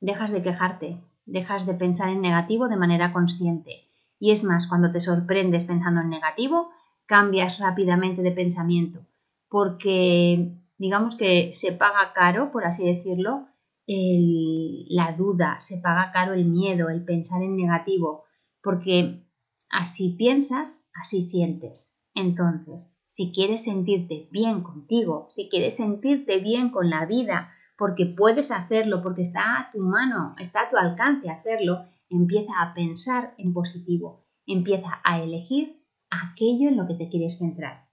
dejas 0.00 0.30
de 0.30 0.42
quejarte, 0.42 1.00
dejas 1.24 1.66
de 1.66 1.74
pensar 1.74 2.10
en 2.10 2.20
negativo 2.20 2.68
de 2.68 2.76
manera 2.76 3.12
consciente. 3.12 3.88
Y 4.20 4.32
es 4.32 4.44
más, 4.44 4.66
cuando 4.66 4.92
te 4.92 5.00
sorprendes 5.00 5.64
pensando 5.64 6.02
en 6.02 6.10
negativo, 6.10 6.70
cambias 7.06 7.58
rápidamente 7.58 8.20
de 8.20 8.32
pensamiento, 8.32 9.06
porque 9.48 10.52
digamos 10.76 11.16
que 11.16 11.54
se 11.54 11.72
paga 11.72 12.12
caro, 12.12 12.52
por 12.52 12.66
así 12.66 12.84
decirlo, 12.84 13.46
la 13.86 15.12
duda, 15.12 15.58
se 15.62 15.78
paga 15.78 16.12
caro 16.12 16.34
el 16.34 16.44
miedo, 16.44 16.90
el 16.90 17.02
pensar 17.02 17.42
en 17.42 17.56
negativo, 17.56 18.24
porque 18.62 19.22
así 19.70 20.14
piensas, 20.18 20.88
así 20.94 21.22
sientes. 21.22 21.92
Entonces, 22.14 22.90
si 23.06 23.32
quieres 23.32 23.64
sentirte 23.64 24.28
bien 24.30 24.62
contigo, 24.62 25.28
si 25.32 25.48
quieres 25.48 25.76
sentirte 25.76 26.38
bien 26.38 26.70
con 26.70 26.90
la 26.90 27.06
vida, 27.06 27.52
porque 27.76 28.06
puedes 28.06 28.50
hacerlo, 28.50 29.02
porque 29.02 29.22
está 29.22 29.58
a 29.58 29.70
tu 29.72 29.78
mano, 29.78 30.34
está 30.38 30.62
a 30.62 30.70
tu 30.70 30.76
alcance 30.76 31.30
hacerlo, 31.30 31.86
empieza 32.10 32.52
a 32.60 32.74
pensar 32.74 33.34
en 33.38 33.52
positivo, 33.52 34.26
empieza 34.46 35.00
a 35.04 35.22
elegir 35.22 35.84
aquello 36.10 36.68
en 36.68 36.76
lo 36.76 36.86
que 36.86 36.94
te 36.94 37.08
quieres 37.08 37.38
centrar. 37.38 37.88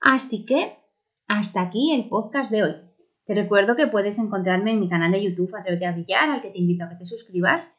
Así 0.00 0.44
que 0.46 0.76
hasta 1.26 1.62
aquí 1.62 1.92
el 1.92 2.08
podcast 2.08 2.50
de 2.50 2.62
hoy. 2.62 2.74
Te 3.24 3.34
recuerdo 3.34 3.76
que 3.76 3.86
puedes 3.86 4.18
encontrarme 4.18 4.72
en 4.72 4.80
mi 4.80 4.88
canal 4.88 5.12
de 5.12 5.22
YouTube 5.22 5.54
Atrévete 5.54 5.86
a 5.86 5.92
Brillar, 5.92 6.30
al 6.30 6.42
que 6.42 6.50
te 6.50 6.58
invito 6.58 6.84
a 6.84 6.88
que 6.88 6.96
te 6.96 7.04
suscribas. 7.04 7.72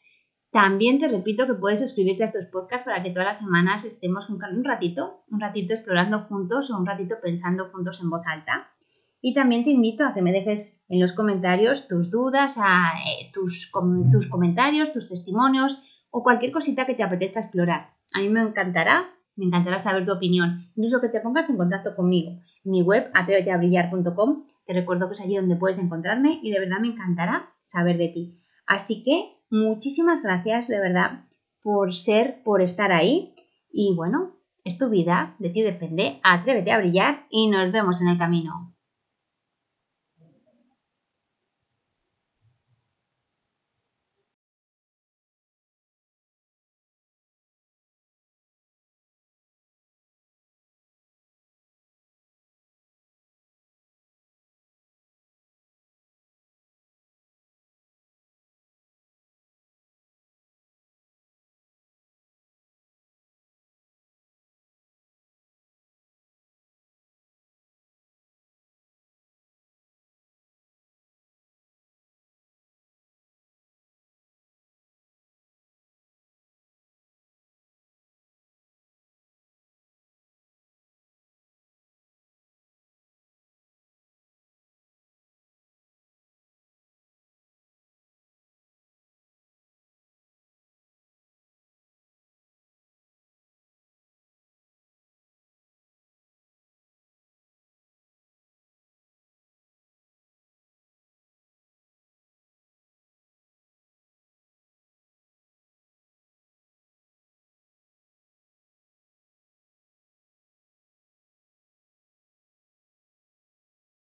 También 0.51 0.99
te 0.99 1.07
repito 1.07 1.47
que 1.47 1.53
puedes 1.53 1.79
suscribirte 1.79 2.23
a 2.23 2.27
estos 2.27 2.45
podcasts 2.47 2.85
para 2.85 3.01
que 3.01 3.11
todas 3.11 3.25
las 3.25 3.39
semanas 3.39 3.85
estemos 3.85 4.29
un, 4.29 4.39
ratito, 4.63 5.23
un 5.29 5.39
ratito 5.39 5.73
explorando 5.73 6.19
juntos 6.23 6.69
o 6.69 6.77
un 6.77 6.85
ratito 6.85 7.15
pensando 7.21 7.69
juntos 7.69 8.01
en 8.01 8.09
voz 8.09 8.23
alta. 8.27 8.67
Y 9.21 9.33
también 9.33 9.63
te 9.63 9.69
invito 9.69 10.03
a 10.05 10.13
que 10.13 10.21
me 10.21 10.33
dejes 10.33 10.77
en 10.89 10.99
los 10.99 11.13
comentarios 11.13 11.87
tus 11.87 12.11
dudas, 12.11 12.57
eh, 12.57 13.31
tus, 13.33 13.71
tus 14.11 14.27
comentarios, 14.27 14.91
tus 14.91 15.07
testimonios 15.07 15.81
o 16.09 16.21
cualquier 16.21 16.51
cosita 16.51 16.85
que 16.85 16.95
te 16.95 17.03
apetezca 17.03 17.39
explorar. 17.39 17.91
A 18.13 18.19
mí 18.19 18.27
me 18.27 18.41
encantará, 18.41 19.09
me 19.37 19.45
encantará 19.45 19.79
saber 19.79 20.05
tu 20.05 20.11
opinión, 20.11 20.67
incluso 20.75 20.99
que 20.99 21.07
te 21.07 21.21
pongas 21.21 21.49
en 21.49 21.57
contacto 21.57 21.95
conmigo 21.95 22.41
mi 22.63 22.81
web 22.81 23.09
atreveteabrillar.com. 23.13 24.45
Te 24.65 24.73
recuerdo 24.73 25.07
que 25.07 25.13
es 25.13 25.21
allí 25.21 25.35
donde 25.35 25.55
puedes 25.55 25.79
encontrarme 25.79 26.39
y 26.43 26.51
de 26.51 26.59
verdad 26.59 26.79
me 26.79 26.89
encantará 26.89 27.49
saber 27.63 27.97
de 27.97 28.09
ti. 28.09 28.39
Así 28.67 29.03
que 29.03 29.40
muchísimas 29.51 30.23
gracias 30.23 30.67
de 30.67 30.79
verdad 30.79 31.25
por 31.61 31.93
ser, 31.93 32.41
por 32.43 32.61
estar 32.61 32.91
ahí 32.91 33.35
y 33.71 33.93
bueno, 33.95 34.31
es 34.63 34.77
tu 34.77 34.89
vida, 34.89 35.35
de 35.39 35.49
ti 35.49 35.61
depende. 35.61 36.19
Atrévete 36.23 36.71
a 36.71 36.79
brillar 36.79 37.25
y 37.29 37.49
nos 37.49 37.71
vemos 37.71 38.01
en 38.01 38.09
el 38.09 38.17
camino. 38.17 38.73